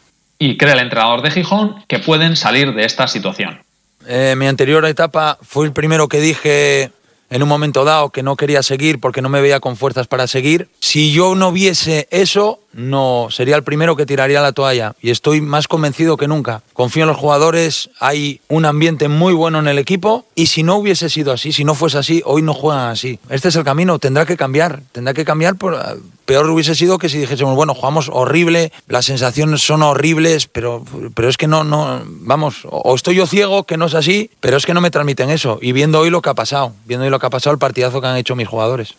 y 0.40 0.56
cree 0.56 0.72
el 0.72 0.80
entrenador 0.80 1.22
de 1.22 1.30
Gijón 1.30 1.84
que 1.86 1.98
pueden 1.98 2.34
salir 2.34 2.74
de 2.74 2.84
esta 2.84 3.06
situación. 3.06 3.62
Eh, 4.08 4.34
mi 4.36 4.46
anterior 4.46 4.84
etapa 4.86 5.38
fue 5.42 5.66
el 5.66 5.72
primero 5.72 6.08
que 6.08 6.18
dije 6.18 6.90
en 7.28 7.42
un 7.42 7.48
momento 7.48 7.84
dado 7.84 8.08
que 8.08 8.22
no 8.22 8.36
quería 8.36 8.62
seguir 8.62 9.00
porque 9.00 9.20
no 9.20 9.28
me 9.28 9.42
veía 9.42 9.60
con 9.60 9.76
fuerzas 9.76 10.06
para 10.06 10.26
seguir. 10.26 10.68
Si 10.80 11.12
yo 11.12 11.34
no 11.34 11.52
viese 11.52 12.08
eso, 12.10 12.59
no 12.72 13.28
sería 13.30 13.56
el 13.56 13.62
primero 13.62 13.96
que 13.96 14.06
tiraría 14.06 14.40
la 14.40 14.52
toalla 14.52 14.94
y 15.00 15.10
estoy 15.10 15.40
más 15.40 15.68
convencido 15.68 16.16
que 16.16 16.28
nunca. 16.28 16.62
Confío 16.72 17.02
en 17.02 17.08
los 17.08 17.16
jugadores, 17.16 17.90
hay 17.98 18.40
un 18.48 18.64
ambiente 18.64 19.08
muy 19.08 19.34
bueno 19.34 19.58
en 19.58 19.68
el 19.68 19.78
equipo 19.78 20.26
y 20.34 20.46
si 20.46 20.62
no 20.62 20.76
hubiese 20.76 21.08
sido 21.08 21.32
así, 21.32 21.52
si 21.52 21.64
no 21.64 21.74
fuese 21.74 21.98
así, 21.98 22.22
hoy 22.24 22.42
no 22.42 22.54
juegan 22.54 22.88
así. 22.88 23.18
Este 23.28 23.48
es 23.48 23.56
el 23.56 23.64
camino, 23.64 23.98
tendrá 23.98 24.26
que 24.26 24.36
cambiar, 24.36 24.82
tendrá 24.92 25.14
que 25.14 25.24
cambiar. 25.24 25.56
Por, 25.56 25.76
peor 26.24 26.48
hubiese 26.48 26.74
sido 26.74 26.98
que 26.98 27.08
si 27.08 27.18
dijésemos, 27.18 27.56
bueno, 27.56 27.74
jugamos 27.74 28.08
horrible, 28.12 28.72
las 28.86 29.06
sensaciones 29.06 29.62
son 29.62 29.82
horribles, 29.82 30.46
pero, 30.46 30.84
pero 31.14 31.28
es 31.28 31.36
que 31.36 31.48
no, 31.48 31.64
no, 31.64 32.02
vamos, 32.04 32.60
o 32.70 32.94
estoy 32.94 33.16
yo 33.16 33.26
ciego, 33.26 33.64
que 33.64 33.76
no 33.76 33.86
es 33.86 33.94
así, 33.94 34.30
pero 34.40 34.56
es 34.56 34.64
que 34.64 34.74
no 34.74 34.80
me 34.80 34.90
transmiten 34.90 35.30
eso. 35.30 35.58
Y 35.60 35.72
viendo 35.72 35.98
hoy 35.98 36.10
lo 36.10 36.22
que 36.22 36.30
ha 36.30 36.34
pasado, 36.34 36.72
viendo 36.84 37.04
hoy 37.04 37.10
lo 37.10 37.18
que 37.18 37.26
ha 37.26 37.30
pasado, 37.30 37.52
el 37.52 37.58
partidazo 37.58 38.00
que 38.00 38.06
han 38.06 38.16
hecho 38.16 38.36
mis 38.36 38.46
jugadores. 38.46 38.94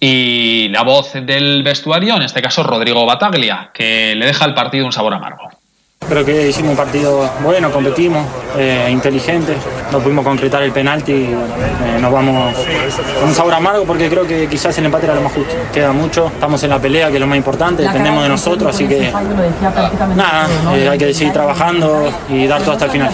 Y 0.00 0.68
la 0.68 0.82
voz 0.82 1.12
del 1.14 1.62
vestuario, 1.64 2.16
en 2.16 2.22
este 2.22 2.40
caso 2.40 2.62
Rodrigo 2.62 3.04
Bataglia, 3.04 3.70
que 3.72 4.14
le 4.14 4.26
deja 4.26 4.44
al 4.44 4.54
partido 4.54 4.86
un 4.86 4.92
sabor 4.92 5.14
amargo. 5.14 5.50
Creo 6.08 6.24
que 6.24 6.48
hicimos 6.48 6.70
un 6.70 6.76
partido 6.76 7.28
bueno, 7.42 7.70
competimos, 7.72 8.24
eh, 8.56 8.88
inteligente, 8.90 9.56
no 9.90 9.98
pudimos 9.98 10.24
concretar 10.24 10.62
el 10.62 10.70
penalti, 10.70 11.12
eh, 11.12 11.98
nos 12.00 12.12
vamos 12.12 12.54
con 13.18 13.28
un 13.28 13.34
sabor 13.34 13.52
amargo 13.54 13.84
porque 13.84 14.08
creo 14.08 14.26
que 14.26 14.46
quizás 14.48 14.78
el 14.78 14.86
empate 14.86 15.06
era 15.06 15.16
lo 15.16 15.22
más 15.22 15.32
justo. 15.32 15.52
Queda 15.72 15.92
mucho, 15.92 16.28
estamos 16.28 16.62
en 16.62 16.70
la 16.70 16.78
pelea 16.78 17.08
que 17.08 17.14
es 17.14 17.20
lo 17.20 17.26
más 17.26 17.36
importante, 17.36 17.82
dependemos 17.82 18.22
de 18.22 18.28
nosotros, 18.28 18.74
así 18.74 18.86
que 18.86 19.12
nada, 20.14 20.48
eh, 20.76 20.88
hay 20.88 20.98
que 20.98 21.12
seguir 21.12 21.32
trabajando 21.32 22.10
y 22.28 22.46
dar 22.46 22.62
todo 22.62 22.72
hasta 22.72 22.84
el 22.86 22.90
final. 22.92 23.10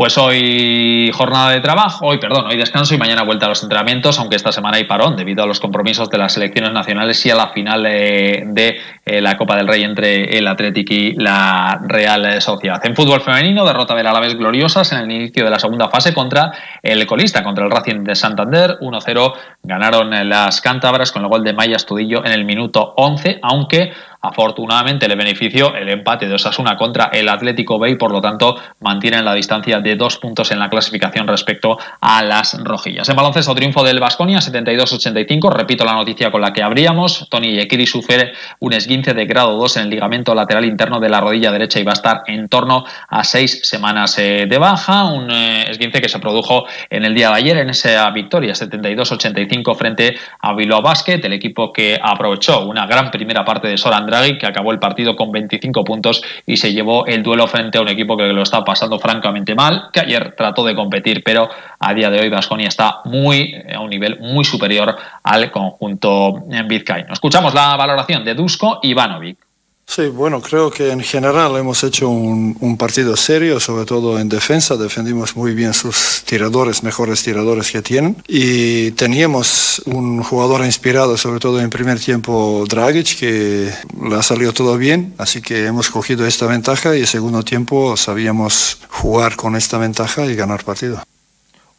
Pues 0.00 0.16
hoy 0.16 1.10
jornada 1.12 1.50
de 1.50 1.60
trabajo, 1.60 2.06
hoy 2.06 2.16
perdón, 2.16 2.46
hoy 2.46 2.56
descanso 2.56 2.94
y 2.94 2.96
mañana 2.96 3.22
vuelta 3.22 3.44
a 3.44 3.50
los 3.50 3.62
entrenamientos, 3.62 4.18
aunque 4.18 4.34
esta 4.36 4.50
semana 4.50 4.78
hay 4.78 4.84
parón 4.84 5.14
debido 5.14 5.44
a 5.44 5.46
los 5.46 5.60
compromisos 5.60 6.08
de 6.08 6.16
las 6.16 6.32
selecciones 6.32 6.72
nacionales 6.72 7.26
y 7.26 7.30
a 7.30 7.34
la 7.34 7.48
final 7.48 7.82
de, 7.82 8.80
eh, 9.04 9.20
la 9.20 9.36
Copa 9.36 9.56
del 9.56 9.68
Rey 9.68 9.82
entre 9.82 10.38
el 10.38 10.46
Athletic 10.46 10.90
y 10.90 11.12
la 11.16 11.82
Real 11.86 12.40
Sociedad. 12.40 12.80
En 12.86 12.96
fútbol 12.96 13.20
femenino, 13.20 13.66
derrota 13.66 13.94
del 13.94 14.06
Alavés 14.06 14.38
gloriosas 14.38 14.90
en 14.92 15.00
el 15.00 15.10
inicio 15.10 15.44
de 15.44 15.50
la 15.50 15.58
segunda 15.58 15.90
fase 15.90 16.14
contra 16.14 16.50
el 16.82 17.04
colista, 17.06 17.42
contra 17.42 17.66
el 17.66 17.70
Racing 17.70 18.02
de 18.02 18.14
Santander. 18.14 18.78
1-0 18.80 19.34
ganaron 19.64 20.30
las 20.30 20.62
cántabras 20.62 21.12
con 21.12 21.24
el 21.24 21.28
gol 21.28 21.44
de 21.44 21.52
Maya 21.52 21.76
Estudillo 21.76 22.24
en 22.24 22.32
el 22.32 22.46
minuto 22.46 22.94
11, 22.96 23.40
aunque 23.42 23.92
Afortunadamente 24.22 25.08
le 25.08 25.14
benefició 25.14 25.74
el 25.74 25.88
empate 25.88 26.28
de 26.28 26.34
Osasuna 26.34 26.76
contra 26.76 27.06
el 27.06 27.28
Atlético 27.28 27.78
B 27.78 27.90
y 27.90 27.94
por 27.94 28.12
lo 28.12 28.20
tanto 28.20 28.56
mantienen 28.80 29.24
la 29.24 29.32
distancia 29.32 29.80
de 29.80 29.96
dos 29.96 30.18
puntos 30.18 30.50
en 30.50 30.58
la 30.58 30.68
clasificación 30.68 31.26
respecto 31.26 31.78
a 32.00 32.22
las 32.22 32.62
rojillas. 32.62 33.08
En 33.08 33.16
baloncesto, 33.16 33.54
triunfo 33.54 33.82
del 33.82 33.98
Vasconia 33.98 34.38
72-85. 34.38 35.50
Repito 35.50 35.84
la 35.84 35.94
noticia 35.94 36.30
con 36.30 36.42
la 36.42 36.52
que 36.52 36.62
abríamos. 36.62 37.28
Tony 37.30 37.52
Yekiri 37.52 37.86
sufre 37.86 38.32
un 38.58 38.74
esguince 38.74 39.14
de 39.14 39.24
grado 39.24 39.56
2 39.56 39.78
en 39.78 39.82
el 39.84 39.90
ligamento 39.90 40.34
lateral 40.34 40.66
interno 40.66 41.00
de 41.00 41.08
la 41.08 41.20
rodilla 41.20 41.50
derecha 41.50 41.80
y 41.80 41.84
va 41.84 41.92
a 41.92 41.94
estar 41.94 42.22
en 42.26 42.48
torno 42.48 42.84
a 43.08 43.24
seis 43.24 43.60
semanas 43.62 44.18
eh, 44.18 44.46
de 44.46 44.58
baja. 44.58 45.04
Un 45.04 45.30
eh, 45.30 45.70
esguince 45.70 46.02
que 46.02 46.08
se 46.10 46.18
produjo 46.18 46.66
en 46.90 47.04
el 47.04 47.14
día 47.14 47.30
de 47.30 47.36
ayer 47.36 47.56
en 47.56 47.70
esa 47.70 48.10
victoria 48.10 48.52
72-85 48.52 49.76
frente 49.76 50.16
a 50.40 50.52
Bilbao 50.52 50.82
Basket, 50.82 51.20
el 51.24 51.32
equipo 51.32 51.72
que 51.72 51.98
aprovechó 52.00 52.66
una 52.66 52.86
gran 52.86 53.10
primera 53.10 53.44
parte 53.44 53.68
de 53.68 53.78
Soran 53.78 54.09
Draghi, 54.10 54.38
que 54.38 54.46
acabó 54.46 54.72
el 54.72 54.78
partido 54.78 55.16
con 55.16 55.32
25 55.32 55.84
puntos 55.84 56.22
y 56.44 56.56
se 56.56 56.72
llevó 56.72 57.06
el 57.06 57.22
duelo 57.22 57.46
frente 57.46 57.78
a 57.78 57.80
un 57.80 57.88
equipo 57.88 58.16
que 58.16 58.24
lo 58.24 58.42
está 58.42 58.64
pasando 58.64 58.98
francamente 58.98 59.54
mal, 59.54 59.88
que 59.92 60.00
ayer 60.00 60.34
trató 60.36 60.64
de 60.64 60.74
competir, 60.74 61.22
pero 61.24 61.48
a 61.78 61.94
día 61.94 62.10
de 62.10 62.20
hoy 62.20 62.28
Vasconia 62.28 62.68
está 62.68 63.00
muy 63.04 63.54
a 63.74 63.80
un 63.80 63.90
nivel 63.90 64.18
muy 64.20 64.44
superior 64.44 64.96
al 65.22 65.50
conjunto 65.50 66.44
en 66.50 66.68
vizcaíno. 66.68 67.12
Escuchamos 67.12 67.54
la 67.54 67.76
valoración 67.76 68.24
de 68.24 68.34
Dusko 68.34 68.80
Ivanovic. 68.82 69.49
Sí, 69.90 70.06
bueno, 70.06 70.40
creo 70.40 70.70
que 70.70 70.92
en 70.92 71.00
general 71.00 71.56
hemos 71.56 71.82
hecho 71.82 72.08
un, 72.08 72.76
partido 72.78 73.16
serio, 73.16 73.58
sobre 73.58 73.84
todo 73.84 74.20
en 74.20 74.28
defensa. 74.28 74.76
Defendimos 74.76 75.34
muy 75.34 75.52
bien 75.52 75.74
sus 75.74 76.22
tiradores, 76.24 76.84
mejores 76.84 77.24
tiradores 77.24 77.72
que 77.72 77.82
tienen. 77.82 78.16
Y 78.28 78.92
teníamos 78.92 79.82
un 79.86 80.22
jugador 80.22 80.64
inspirado, 80.64 81.16
sobre 81.16 81.40
todo 81.40 81.60
en 81.60 81.70
primer 81.70 81.98
tiempo, 81.98 82.64
Dragic, 82.68 83.18
que 83.18 83.72
le 84.08 84.14
ha 84.14 84.22
salido 84.22 84.52
todo 84.52 84.78
bien. 84.78 85.12
Así 85.18 85.42
que 85.42 85.66
hemos 85.66 85.90
cogido 85.90 86.24
esta 86.24 86.46
ventaja 86.46 86.96
y 86.96 87.00
en 87.00 87.08
segundo 87.08 87.42
tiempo 87.42 87.96
sabíamos 87.96 88.78
jugar 88.90 89.34
con 89.34 89.56
esta 89.56 89.76
ventaja 89.78 90.24
y 90.26 90.36
ganar 90.36 90.62
partido. 90.62 91.02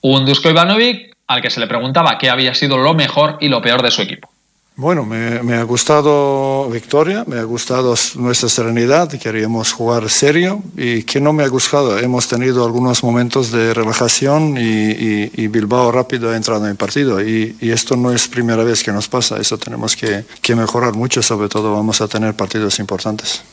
Un 0.01 0.25
Dusko 0.25 0.49
Ivanovic 0.49 1.15
al 1.27 1.41
que 1.41 1.49
se 1.49 1.61
le 1.61 1.67
preguntaba 1.67 2.17
qué 2.17 2.29
había 2.29 2.53
sido 2.53 2.77
lo 2.77 2.93
mejor 2.93 3.37
y 3.39 3.47
lo 3.47 3.61
peor 3.61 3.81
de 3.81 3.89
su 3.89 4.01
equipo. 4.01 4.30
Bueno, 4.77 5.05
me, 5.05 5.53
ha 5.55 5.63
gustado 5.63 6.69
Victoria, 6.69 7.25
me 7.27 7.37
ha 7.37 7.43
gustado 7.43 7.93
nuestra 8.15 8.47
serenidad, 8.47 9.09
queríamos 9.09 9.73
jugar 9.73 10.09
serio 10.09 10.63
y 10.77 11.03
que 11.03 11.19
no 11.19 11.33
me 11.33 11.43
ha 11.43 11.49
gustado. 11.49 11.99
Hemos 11.99 12.27
tenido 12.27 12.65
algunos 12.65 13.03
momentos 13.03 13.51
de 13.51 13.73
relajación 13.73 14.55
y, 14.57 15.47
Bilbao 15.47 15.91
rápido 15.91 16.31
ha 16.31 16.37
entrado 16.37 16.67
en 16.67 16.77
partido 16.77 17.21
y, 17.21 17.55
esto 17.61 17.95
no 17.95 18.11
es 18.11 18.27
primera 18.27 18.63
vez 18.63 18.81
que 18.81 18.91
nos 18.91 19.07
pasa, 19.07 19.39
eso 19.39 19.57
tenemos 19.57 19.95
que, 19.95 20.23
que 20.41 20.55
mejorar 20.55 20.93
mucho, 20.93 21.21
sobre 21.21 21.49
todo 21.49 21.73
vamos 21.73 22.01
a 22.01 22.07
tener 22.07 22.33
partidos 22.33 22.79
importantes. 22.79 23.43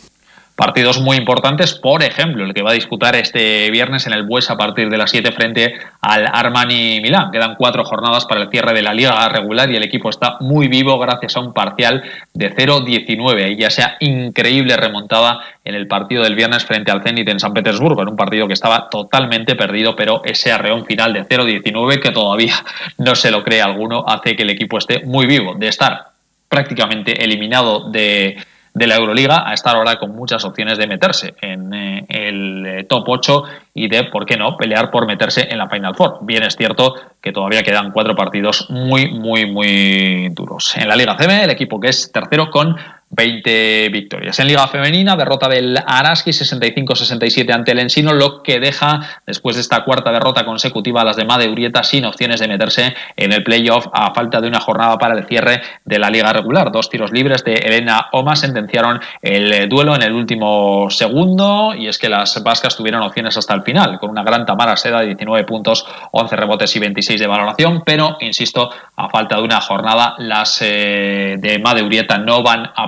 Partidos 0.58 1.00
muy 1.00 1.16
importantes, 1.16 1.72
por 1.72 2.02
ejemplo, 2.02 2.44
el 2.44 2.52
que 2.52 2.62
va 2.62 2.70
a 2.70 2.74
disputar 2.74 3.14
este 3.14 3.70
viernes 3.70 4.08
en 4.08 4.12
el 4.12 4.24
Bues 4.24 4.50
a 4.50 4.56
partir 4.56 4.90
de 4.90 4.98
las 4.98 5.08
7 5.12 5.30
frente 5.30 5.74
al 6.00 6.26
Armani 6.26 7.00
Milán. 7.00 7.30
Quedan 7.30 7.54
cuatro 7.54 7.84
jornadas 7.84 8.24
para 8.24 8.42
el 8.42 8.50
cierre 8.50 8.74
de 8.74 8.82
la 8.82 8.92
liga 8.92 9.28
regular 9.28 9.70
y 9.70 9.76
el 9.76 9.84
equipo 9.84 10.10
está 10.10 10.36
muy 10.40 10.66
vivo 10.66 10.98
gracias 10.98 11.36
a 11.36 11.40
un 11.40 11.52
parcial 11.52 12.02
de 12.34 12.52
0-19 12.52 13.52
y 13.52 13.56
ya 13.56 13.70
sea 13.70 13.98
increíble 14.00 14.76
remontada 14.76 15.38
en 15.64 15.76
el 15.76 15.86
partido 15.86 16.24
del 16.24 16.34
viernes 16.34 16.64
frente 16.64 16.90
al 16.90 17.04
Zenit 17.04 17.28
en 17.28 17.38
San 17.38 17.52
Petersburgo, 17.52 18.02
en 18.02 18.08
un 18.08 18.16
partido 18.16 18.48
que 18.48 18.54
estaba 18.54 18.90
totalmente 18.90 19.54
perdido, 19.54 19.94
pero 19.94 20.22
ese 20.24 20.50
arreón 20.50 20.86
final 20.86 21.12
de 21.12 21.22
0-19 21.24 22.00
que 22.00 22.10
todavía 22.10 22.54
no 22.98 23.14
se 23.14 23.30
lo 23.30 23.44
cree 23.44 23.62
alguno 23.62 24.04
hace 24.08 24.34
que 24.34 24.42
el 24.42 24.50
equipo 24.50 24.78
esté 24.78 25.04
muy 25.04 25.26
vivo 25.26 25.54
de 25.54 25.68
estar 25.68 26.06
prácticamente 26.48 27.22
eliminado 27.22 27.88
de 27.90 28.38
de 28.78 28.86
la 28.86 28.96
Euroliga 28.96 29.48
a 29.48 29.52
estar 29.52 29.74
ahora 29.74 29.98
con 29.98 30.14
muchas 30.14 30.44
opciones 30.44 30.78
de 30.78 30.86
meterse 30.86 31.34
en 31.40 31.74
eh, 31.74 32.06
el 32.08 32.66
eh, 32.66 32.84
top 32.84 33.04
8 33.08 33.44
y 33.74 33.88
de, 33.88 34.04
¿por 34.04 34.24
qué 34.24 34.36
no?, 34.36 34.56
pelear 34.56 34.90
por 34.90 35.06
meterse 35.06 35.48
en 35.50 35.58
la 35.58 35.68
Final 35.68 35.94
Four. 35.94 36.18
Bien 36.22 36.44
es 36.44 36.56
cierto 36.56 36.94
que 37.20 37.32
todavía 37.32 37.62
quedan 37.62 37.90
cuatro 37.90 38.14
partidos 38.14 38.70
muy, 38.70 39.10
muy, 39.10 39.50
muy 39.50 40.28
duros. 40.30 40.76
En 40.76 40.88
la 40.88 40.96
Liga 40.96 41.16
CB, 41.16 41.44
el 41.44 41.50
equipo 41.50 41.80
que 41.80 41.88
es 41.88 42.12
tercero 42.12 42.50
con 42.50 42.76
20 43.10 43.88
victorias. 43.88 44.38
En 44.38 44.46
Liga 44.46 44.68
Femenina, 44.68 45.16
derrota 45.16 45.48
del 45.48 45.78
Araski 45.86 46.30
65-67 46.30 47.52
ante 47.52 47.72
el 47.72 47.78
Ensino, 47.78 48.12
lo 48.12 48.42
que 48.42 48.60
deja, 48.60 49.00
después 49.26 49.56
de 49.56 49.62
esta 49.62 49.84
cuarta 49.84 50.12
derrota 50.12 50.44
consecutiva, 50.44 51.00
a 51.00 51.04
las 51.04 51.16
de 51.16 51.24
Made 51.24 51.48
Urieta 51.48 51.82
sin 51.82 52.04
opciones 52.04 52.40
de 52.40 52.48
meterse 52.48 52.94
en 53.16 53.32
el 53.32 53.42
playoff 53.42 53.86
a 53.92 54.12
falta 54.12 54.40
de 54.40 54.48
una 54.48 54.60
jornada 54.60 54.98
para 54.98 55.18
el 55.18 55.26
cierre 55.26 55.62
de 55.84 55.98
la 55.98 56.10
Liga 56.10 56.32
regular. 56.32 56.70
Dos 56.70 56.90
tiros 56.90 57.10
libres 57.10 57.44
de 57.44 57.54
Elena 57.54 58.08
Oma 58.12 58.36
sentenciaron 58.36 59.00
el 59.22 59.68
duelo 59.68 59.96
en 59.96 60.02
el 60.02 60.12
último 60.12 60.88
segundo 60.90 61.74
y 61.74 61.88
es 61.88 61.98
que 61.98 62.08
las 62.08 62.42
vascas 62.42 62.76
tuvieron 62.76 63.02
opciones 63.02 63.36
hasta 63.36 63.54
el 63.54 63.62
final, 63.62 63.98
con 63.98 64.10
una 64.10 64.22
gran 64.22 64.44
Tamara 64.44 64.76
Seda 64.76 65.00
de 65.00 65.06
19 65.06 65.44
puntos, 65.44 65.86
11 66.12 66.36
rebotes 66.36 66.76
y 66.76 66.78
26 66.78 67.20
de 67.20 67.26
valoración, 67.26 67.82
pero, 67.84 68.18
insisto, 68.20 68.70
a 68.96 69.08
falta 69.08 69.36
de 69.36 69.42
una 69.42 69.60
jornada, 69.60 70.14
las 70.18 70.60
eh, 70.62 71.36
de 71.38 71.58
Made 71.58 71.82
Urieta 71.82 72.18
no 72.18 72.42
van 72.42 72.70
a 72.74 72.86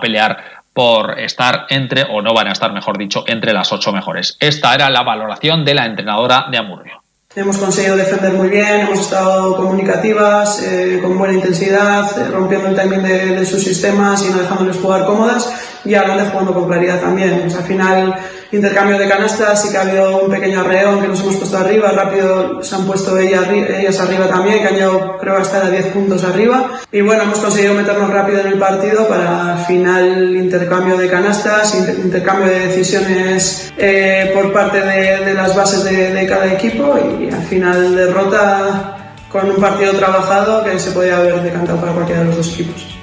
por 0.73 1.19
estar 1.19 1.67
entre, 1.69 2.05
o 2.05 2.23
no 2.23 2.33
van 2.33 2.49
a 2.49 2.53
estar, 2.53 2.73
mejor 2.73 2.97
dicho, 2.97 3.25
entre 3.27 3.53
las 3.53 3.73
ocho 3.73 3.93
mejores. 3.93 4.37
Esta 4.41 4.75
era 4.75 4.89
la 4.89 5.03
valoración 5.03 5.65
de 5.65 5.75
la 5.75 5.87
entrenadora 5.87 6.47
de 6.51 6.59
Amurrio. 6.59 7.01
Hemos 7.35 7.59
conseguido 7.59 7.97
defender 7.97 8.33
muy 8.33 8.49
bien, 8.49 8.81
hemos 8.81 8.99
estado 8.99 9.55
comunicativas, 9.57 10.63
eh, 10.63 10.99
con 11.01 11.17
buena 11.17 11.35
intensidad, 11.35 12.19
eh, 12.19 12.29
rompiendo 12.29 12.69
el 12.69 12.75
timing 12.75 13.03
de, 13.03 13.47
sus 13.47 13.63
sistemas 13.63 14.25
y 14.25 14.31
no 14.31 14.39
dejándoles 14.39 14.77
jugar 14.79 15.05
cómodas 15.07 15.49
y 15.85 15.95
ahora 15.95 16.25
jugando 16.25 16.53
con 16.53 16.67
claridad 16.67 17.01
también. 17.01 17.43
al 17.45 17.65
final 17.65 18.17
intercambio 18.53 18.99
de 18.99 19.09
canastas, 19.09 19.63
sí 19.63 19.71
que 19.71 19.79
ha 19.79 19.83
habido 19.83 20.25
un 20.25 20.31
pequeño 20.31 20.61
arreón 20.61 21.01
que 21.01 21.09
nos 21.09 21.21
hemos 21.21 21.37
puesto 21.37 21.57
arriba, 21.59 21.91
rápido 21.91 22.63
se 22.63 22.75
han 22.75 22.87
puesto 22.87 23.17
ellas, 23.19 24.01
arriba 24.01 24.29
también, 24.29 24.61
que 24.61 24.69
han 24.69 24.75
llegado 24.75 25.19
creo 25.19 25.37
hasta 25.37 25.67
a 25.67 25.71
10 25.71 25.87
puntos 25.87 26.25
arriba. 26.25 26.81
Y 26.93 27.01
bueno, 27.01 27.23
hemos 27.25 27.39
conseguido 27.39 27.75
meternos 27.75 28.11
rápido 28.11 28.41
en 28.41 28.49
el 28.49 28.59
partido 28.59 29.07
para 29.09 29.57
al 29.57 29.67
final 29.67 30.37
intercambio 30.37 30.97
de 30.97 31.09
canastas, 31.09 31.75
intercambio 31.75 32.47
de 32.47 32.67
decisiones 32.67 33.73
eh, 33.77 34.31
por 34.35 34.53
parte 34.53 34.81
de, 34.81 35.35
las 35.35 35.55
bases 35.55 35.85
de 35.85 36.27
cada 36.27 36.47
equipo 36.53 36.99
y 37.21 37.33
al 37.33 37.43
final 37.43 37.95
derrota 37.95 39.15
con 39.31 39.49
un 39.49 39.57
partido 39.57 39.93
trabajado 39.93 40.65
que 40.65 40.79
se 40.79 40.91
podía 40.91 41.17
haber 41.17 41.41
decantado 41.41 41.79
para 41.81 41.93
cualquiera 41.93 42.23
de 42.23 42.27
los 42.27 42.37
dos 42.37 42.53
equipos. 42.55 43.00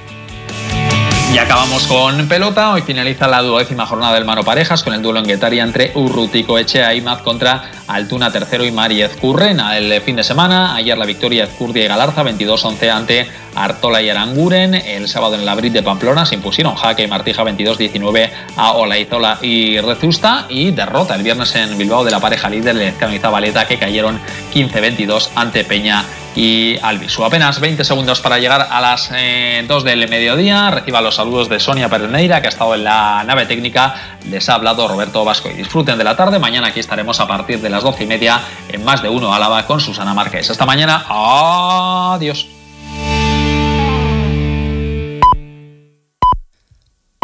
Y 1.34 1.38
acabamos 1.40 1.86
con 1.88 2.26
pelota. 2.30 2.72
Hoy 2.72 2.82
finaliza 2.82 3.28
la 3.28 3.42
duodécima 3.42 3.86
jornada 3.86 4.13
del 4.13 4.24
Mano 4.24 4.44
Parejas 4.44 4.82
con 4.82 4.94
el 4.94 5.02
duelo 5.02 5.20
en 5.20 5.26
Guetaria 5.26 5.62
entre 5.62 5.92
Urrutico 5.94 6.58
Echea 6.58 6.94
y 6.96 7.02
Maz 7.02 7.22
contra 7.22 7.70
Altuna 7.88 8.32
tercero 8.32 8.66
y 8.66 8.72
Mariez 8.72 9.18
Currena. 9.18 9.78
El 9.78 10.02
fin 10.02 10.16
de 10.16 10.24
semana, 10.24 10.74
ayer 10.76 10.98
la 10.98 11.06
victoria 11.06 11.44
Ezcurdia 11.44 11.84
y 11.84 11.88
Galarza 11.90 12.24
22-11 12.24 12.90
ante 12.90 13.28
Artola 13.56 14.02
y 14.02 14.10
Aranguren. 14.10 14.74
El 14.74 15.10
sábado 15.10 15.34
en 15.34 15.42
el 15.42 15.46
Labrit 15.46 15.74
de 15.74 15.84
Pamplona 15.84 16.26
se 16.26 16.36
impusieron 16.36 16.76
Jaque 16.76 17.04
y 17.04 17.08
Martija 17.08 17.44
22-19 17.44 18.30
a 18.56 18.72
Olaizola 18.72 19.38
y 19.42 19.82
Rezusta. 19.82 20.46
Y 20.48 20.72
derrota 20.72 21.16
el 21.16 21.24
viernes 21.24 21.54
en 21.56 21.78
Bilbao 21.78 22.06
de 22.06 22.12
la 22.12 22.22
pareja 22.22 22.50
líder 22.50 22.76
Lezcano 22.76 23.13
y 23.13 23.20
Zabaleta 23.20 23.68
que 23.68 23.78
cayeron 23.78 24.18
15-22 24.54 25.30
ante 25.36 25.66
Peña 25.66 26.06
y 26.38 26.78
Albisu. 26.84 27.26
Apenas 27.26 27.60
20 27.60 27.84
segundos 27.84 28.21
para 28.21 28.38
llegar 28.38 28.67
a 28.69 28.80
las 28.80 29.10
2 29.10 29.17
eh, 29.17 29.65
del 29.84 30.08
mediodía. 30.08 30.69
Reciba 30.69 31.02
los 31.02 31.15
saludos 31.15 31.50
de 31.50 31.60
Sonia 31.60 31.89
Pereneira, 31.89 32.41
que 32.41 32.47
ha 32.47 32.50
estado 32.50 32.76
en 32.76 32.84
la 32.84 33.23
nave 33.26 33.47
técnica. 33.47 33.95
Les 34.30 34.47
ha 34.47 34.54
hablado 34.54 34.88
Roberto 34.88 35.26
Vasco 35.26 35.50
y 35.50 35.54
disfruten 35.54 35.97
de 35.97 36.04
la 36.04 36.15
tarde. 36.15 36.38
Mañana 36.38 36.67
aquí 36.67 36.80
estaremos 36.80 37.19
a 37.19 37.28
partir 37.28 37.60
de 37.60 37.69
las 37.71 37.84
12 37.84 38.04
y 38.04 38.08
media 38.08 38.39
en 38.69 38.86
más 38.86 39.02
de 39.02 39.10
uno 39.10 39.34
Álava 39.34 39.65
con 39.65 39.80
Susana 39.80 40.13
Márquez. 40.13 40.50
Hasta 40.52 40.65
mañana. 40.65 41.06
Adiós. 41.10 42.57